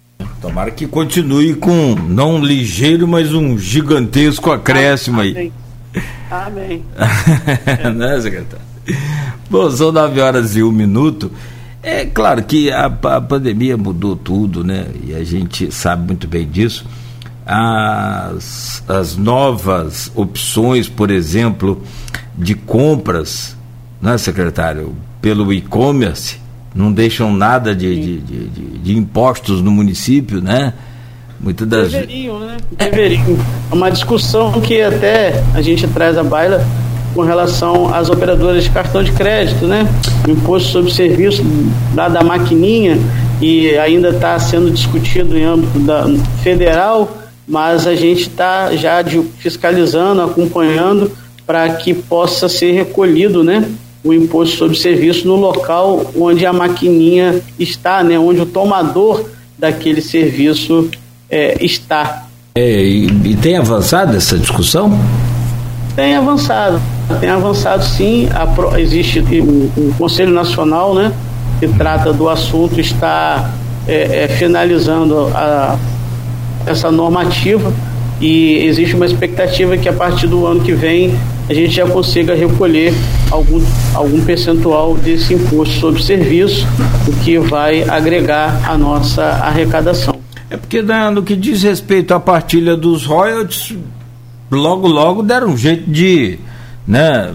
[0.42, 5.50] Tomara que continue com não ligeiro, mas um gigantesco acréscimo aí.
[6.30, 6.84] Amém.
[7.96, 8.66] né, secretário?
[9.48, 11.32] Bom, são 9 horas e um minuto.
[11.82, 14.86] É claro que a, a, pandemia mudou tudo, né?
[15.04, 16.86] E a gente sabe muito bem disso.
[17.44, 21.82] As, as novas opções, por exemplo,
[22.38, 23.56] de compras,
[24.00, 26.40] né, secretário, pelo e-commerce,
[26.72, 30.72] não deixam nada de, de, de, de, impostos no município, né?
[31.40, 32.56] Muitas das deveriam, né?
[32.78, 33.36] Deveriam.
[33.70, 36.64] É uma discussão que até a gente traz à baila
[37.14, 39.86] com relação às operadoras de cartão de crédito, né?
[40.26, 41.42] O imposto sobre serviço
[41.94, 42.98] da maquininha
[43.40, 46.04] e ainda está sendo discutido em âmbito da,
[46.42, 51.10] federal, mas a gente está já de, fiscalizando, acompanhando
[51.46, 53.68] para que possa ser recolhido, né?
[54.04, 59.24] o imposto sobre serviço no local onde a maquininha está, né, onde o tomador
[59.56, 60.90] daquele serviço
[61.30, 62.26] é, está.
[62.54, 64.98] É, e, e, tem avançado essa discussão?
[65.94, 66.80] Tem avançado,
[67.20, 68.28] tem avançado sim.
[68.30, 71.12] A, existe o, o, Conselho Nacional, né,
[71.60, 73.50] que trata do assunto, está
[73.86, 75.76] é, é, finalizando a,
[76.66, 77.72] essa normativa
[78.20, 81.12] e existe uma expectativa que a partir do ano que vem
[81.48, 82.94] a gente já consiga recolher
[83.30, 83.60] algum,
[83.94, 86.66] algum percentual desse imposto sobre serviço,
[87.06, 90.20] o que vai agregar a nossa arrecadação.
[90.48, 93.74] É porque no que diz respeito à partilha dos royalties,
[94.56, 96.38] logo logo deram um jeito de
[96.86, 97.32] né,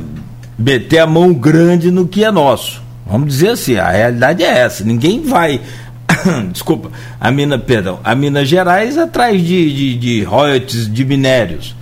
[0.58, 2.82] meter a mão grande no que é nosso.
[3.06, 4.84] Vamos dizer assim, a realidade é essa.
[4.84, 5.62] Ninguém vai.
[6.52, 11.76] Desculpa, a mina, perdão, a Minas Gerais atrás de, de, de royalties de minérios.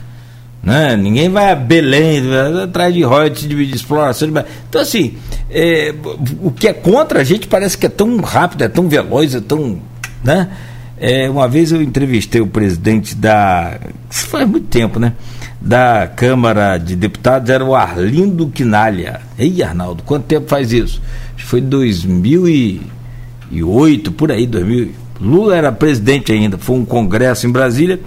[0.62, 0.96] Né?
[0.98, 2.24] Ninguém vai a Belém
[2.64, 4.32] atrás de royalties de, de exploração.
[4.32, 4.46] De...
[4.68, 5.16] Então, assim,
[5.50, 5.94] é,
[6.42, 9.42] o que é contra a gente parece que é tão rápido, é tão veloz, é
[9.42, 9.80] tão.
[10.24, 10.50] Né?
[10.98, 13.80] É, uma vez eu entrevistei o presidente da.
[14.10, 15.14] Isso faz muito tempo, né?
[15.60, 19.20] Da Câmara de Deputados, era o Arlindo Quinalha.
[19.38, 21.02] Ei, Arnaldo, quanto tempo faz isso?
[21.38, 25.04] Foi 2008, por aí, 2000.
[25.20, 28.00] Lula era presidente ainda, foi um congresso em Brasília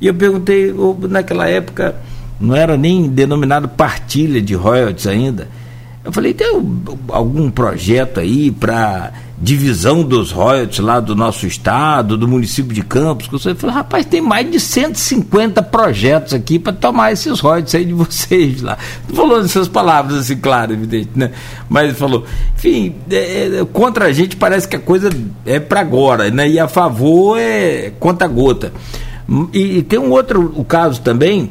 [0.00, 0.72] e eu perguntei,
[1.08, 1.96] naquela época
[2.40, 5.48] não era nem denominado partilha de royalties ainda.
[6.04, 6.48] Eu falei, tem
[7.08, 13.44] algum projeto aí para divisão dos royalties lá do nosso estado, do município de Campos?
[13.44, 17.92] Eu falei, rapaz, tem mais de 150 projetos aqui para tomar esses royalties aí de
[17.94, 18.76] vocês lá.
[19.14, 21.30] Falou essas palavras assim, claro, evidente, né?
[21.68, 22.24] Mas ele falou,
[22.56, 25.08] enfim, é, é, contra a gente parece que a coisa
[25.46, 26.48] é para agora, né?
[26.48, 28.72] E a favor é conta gota.
[29.52, 31.48] E, e tem um outro o caso também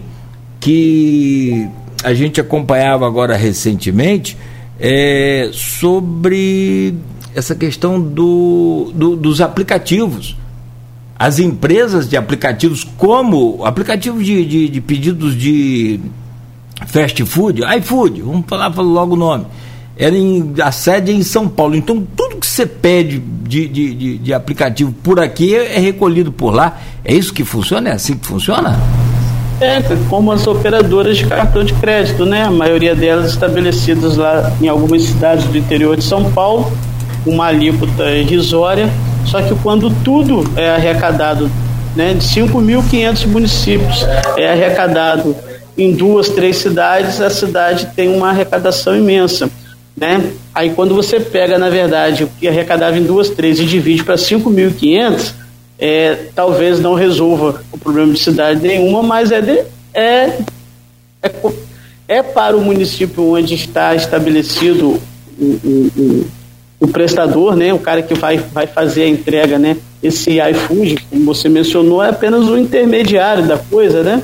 [0.60, 1.68] que
[2.04, 4.38] a gente acompanhava agora recentemente
[4.80, 6.96] é, sobre
[7.36, 10.36] essa questão do, do, dos aplicativos.
[11.18, 16.00] As empresas de aplicativos, como aplicativo de, de, de pedidos de
[16.88, 19.46] fast food, iFood, vamos falar logo o nome
[20.02, 21.76] era em, a sede é em São Paulo.
[21.76, 26.52] Então, tudo que você pede de, de, de, de aplicativo por aqui é, recolhido por
[26.52, 26.82] lá.
[27.06, 27.90] É isso que funciona?
[27.90, 28.80] É assim que funciona?
[29.62, 32.42] É, como as operadoras de cartão de crédito, né?
[32.42, 36.72] A maioria delas estabelecidas lá em algumas cidades do interior de São Paulo,
[37.26, 38.90] uma alíquota irrisória
[39.26, 41.50] Só que quando tudo é arrecadado,
[41.96, 44.04] né, de 5.500 municípios
[44.36, 45.36] é arrecadado
[45.78, 49.48] em duas, três cidades, a cidade tem uma arrecadação imensa.
[49.96, 50.32] Né?
[50.56, 54.16] Aí quando você pega, na verdade, o que arrecadava em duas, três e divide para
[54.16, 55.34] 5.500,
[55.82, 59.64] é, talvez não resolva o problema de cidade nenhuma, mas é, de,
[59.96, 60.38] é,
[61.24, 61.32] é,
[62.08, 65.02] é, para o município onde está estabelecido
[65.40, 66.28] o, o, o,
[66.82, 71.26] o, prestador, né, o cara que vai, vai fazer a entrega, né, esse iFood, como
[71.26, 74.22] você mencionou, é apenas o intermediário da coisa, né?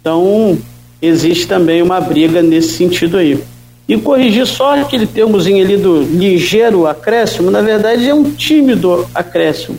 [0.00, 0.58] Então,
[1.00, 3.40] existe também uma briga nesse sentido aí.
[3.88, 9.78] E corrigir só aquele termozinho ali do ligeiro acréscimo, na verdade é um tímido acréscimo,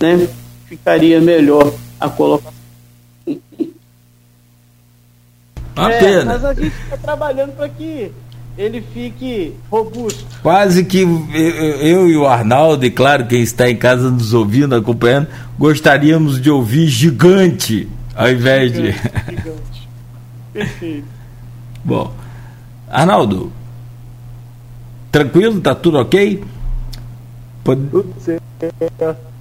[0.00, 0.26] né?
[0.72, 1.70] Ficaria melhor
[2.00, 2.54] a colocação.
[5.76, 6.24] Uma é, pena.
[6.24, 8.10] Mas a gente está trabalhando para que
[8.56, 10.24] ele fique robusto.
[10.42, 15.28] Quase que eu e o Arnaldo, e claro, quem está em casa nos ouvindo, acompanhando,
[15.58, 19.36] gostaríamos de ouvir gigante ao invés gigante, de.
[19.36, 19.88] Gigante.
[20.54, 21.08] Perfeito.
[21.84, 22.14] Bom,
[22.88, 23.52] Arnaldo,
[25.10, 25.60] tranquilo?
[25.60, 26.42] Tá tudo ok?
[27.62, 27.86] Pode...
[27.88, 29.31] Tudo certo.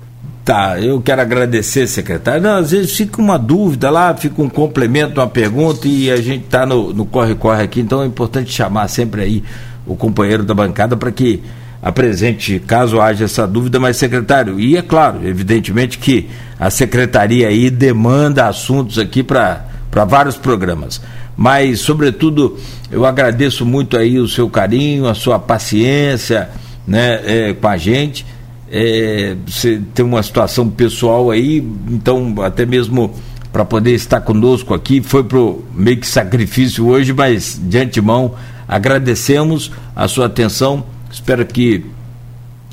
[0.52, 2.42] Tá, eu quero agradecer, secretário.
[2.42, 6.44] Não, às vezes fica uma dúvida lá, fica um complemento, uma pergunta e a gente
[6.44, 9.44] está no corre-corre aqui, então é importante chamar sempre aí
[9.88, 11.42] o companheiro da bancada para que
[11.82, 16.30] apresente, caso haja essa dúvida, mas secretário, e é claro, evidentemente que
[16.60, 19.64] a secretaria aí demanda assuntos aqui para
[20.06, 21.02] vários programas.
[21.38, 22.60] Mas, sobretudo,
[22.92, 26.50] eu agradeço muito aí o seu carinho, a sua paciência
[26.86, 28.26] né, é, com a gente
[28.72, 31.58] é, você tem uma situação pessoal aí,
[31.90, 33.14] então até mesmo
[33.52, 38.34] para poder estar conosco aqui, foi pro meio que sacrifício hoje, mas de antemão
[38.66, 40.86] agradecemos a sua atenção.
[41.12, 41.86] Espero que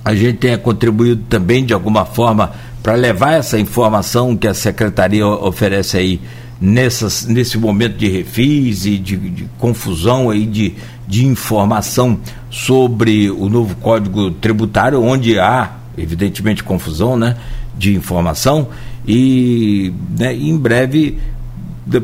[0.05, 5.27] a gente tenha contribuído também de alguma forma para levar essa informação que a secretaria
[5.27, 6.21] oferece aí
[6.61, 10.75] nessas, nesse momento de refis e de, de confusão aí de,
[11.09, 17.37] de informação sobre o novo Código Tributário, onde há evidentemente confusão, né,
[17.77, 18.69] de informação
[19.07, 21.19] e né, em breve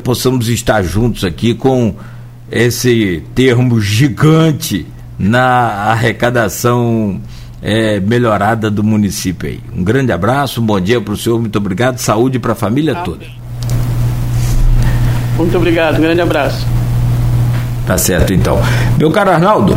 [0.03, 1.95] possamos estar juntos aqui com
[2.51, 4.87] esse termo gigante
[5.19, 7.21] na arrecadação
[7.63, 9.61] é, melhorada do município aí.
[9.75, 12.95] Um grande abraço, um bom dia para o senhor, muito obrigado, saúde para a família
[12.97, 13.25] toda.
[15.37, 16.67] Muito obrigado, um grande abraço.
[17.87, 18.59] Tá certo então.
[18.97, 19.77] Meu caro Arnaldo,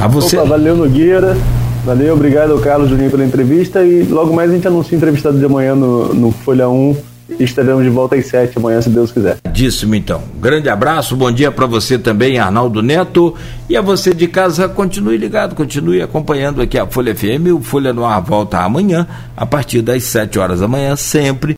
[0.00, 0.36] a você.
[0.36, 1.36] Opa, valeu Nogueira.
[1.84, 5.74] Valeu, obrigado Carlos Juninho pela entrevista e logo mais a gente anuncia entrevistado de amanhã
[5.74, 6.96] no, no Folha 1
[7.40, 9.38] e estaremos de volta às 7 amanhã, se Deus quiser.
[9.52, 10.22] Díssimo então.
[10.40, 13.34] Grande abraço, bom dia para você também, Arnaldo Neto.
[13.68, 17.52] E a você de casa, continue ligado, continue acompanhando aqui a Folha FM.
[17.52, 19.06] O Folha no Ar volta amanhã,
[19.36, 21.50] a partir das 7 horas da manhã, sempre